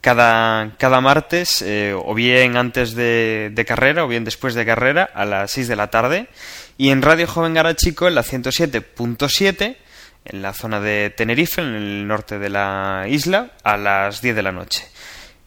[0.00, 5.08] cada, cada martes, eh, o bien antes de, de, carrera, o bien después de carrera,
[5.14, 6.28] a las 6 de la tarde.
[6.76, 9.76] Y en Radio Joven Garachico, en la 107.7,
[10.30, 14.42] en la zona de Tenerife, en el norte de la isla, a las 10 de
[14.42, 14.86] la noche.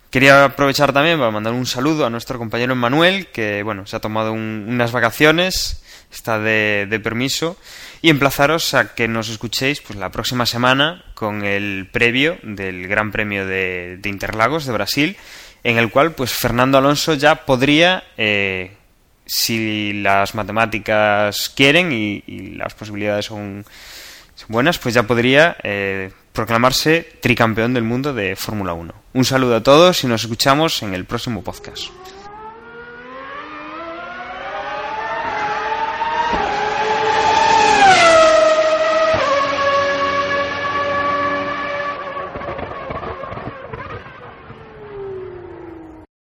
[0.10, 4.00] Quería aprovechar también para mandar un saludo a nuestro compañero Manuel, que bueno, se ha
[4.00, 7.58] tomado unas vacaciones, está de, permiso,
[8.02, 13.12] y emplazaros a que nos escuchéis pues, la próxima semana con el previo del Gran
[13.12, 15.18] Premio de, Interlagos de Brasil,
[15.64, 18.72] en el cual pues Fernando Alonso ya podría, eh,
[19.28, 23.64] si las matemáticas quieren y las posibilidades son
[24.48, 28.94] buenas, pues ya podría eh, proclamarse tricampeón del mundo de Fórmula 1.
[29.14, 31.90] Un saludo a todos y nos escuchamos en el próximo podcast.